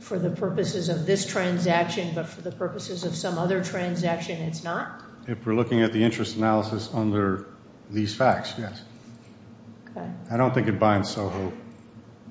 for 0.00 0.18
the 0.18 0.30
purposes 0.30 0.88
of 0.90 1.06
this 1.06 1.26
transaction, 1.26 2.14
but 2.14 2.26
for 2.26 2.42
the 2.42 2.52
purposes 2.52 3.04
of 3.04 3.14
some 3.16 3.38
other 3.38 3.64
transaction 3.64 4.40
it's 4.42 4.62
not? 4.62 5.02
If 5.26 5.44
we're 5.46 5.54
looking 5.54 5.82
at 5.82 5.92
the 5.92 6.04
interest 6.04 6.36
analysis 6.36 6.90
under 6.92 7.46
these 7.90 8.14
facts, 8.14 8.54
yes. 8.58 8.82
Okay. 9.90 10.08
I 10.30 10.36
don't 10.36 10.54
think 10.54 10.68
it 10.68 10.78
binds 10.78 11.10
Soho 11.10 11.52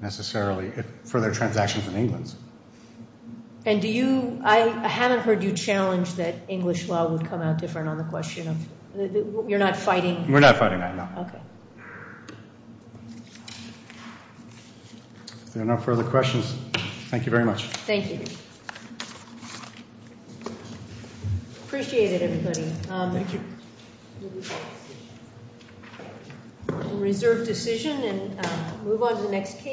necessarily 0.02 0.72
for 1.04 1.20
their 1.20 1.32
transactions 1.32 1.88
in 1.88 1.96
England. 1.96 2.34
And 3.66 3.82
do 3.82 3.88
you, 3.88 4.40
I 4.44 4.60
haven't 4.88 5.20
heard 5.20 5.44
you 5.44 5.52
challenge 5.54 6.14
that 6.16 6.36
English 6.48 6.88
law 6.88 7.12
would 7.12 7.26
come 7.26 7.42
out 7.42 7.58
different 7.58 7.90
on 7.90 7.98
the 7.98 8.06
question 8.06 8.48
of, 8.48 8.58
you're 8.96 9.60
not 9.60 9.76
fighting? 9.78 10.32
We're 10.32 10.40
not 10.40 10.58
fighting 10.58 10.80
that, 10.80 10.96
no. 10.96 11.08
Okay. 11.22 11.40
If 15.48 15.54
there 15.54 15.64
are 15.64 15.66
no 15.66 15.78
further 15.78 16.04
questions, 16.04 16.56
thank 17.10 17.26
you 17.26 17.32
very 17.32 17.46
much. 17.46 17.66
Thank 17.66 18.12
you. 18.12 18.20
Appreciate 21.66 22.14
it, 22.14 22.22
everybody. 22.22 22.72
Um, 22.90 23.14
thank 23.14 23.34
you. 23.34 23.42
Reserve 26.98 27.46
decision 27.48 28.04
and 28.04 28.46
um, 28.46 28.86
move 28.86 29.02
on 29.04 29.16
to 29.16 29.22
the 29.24 29.30
next 29.30 29.60
case. 29.60 29.66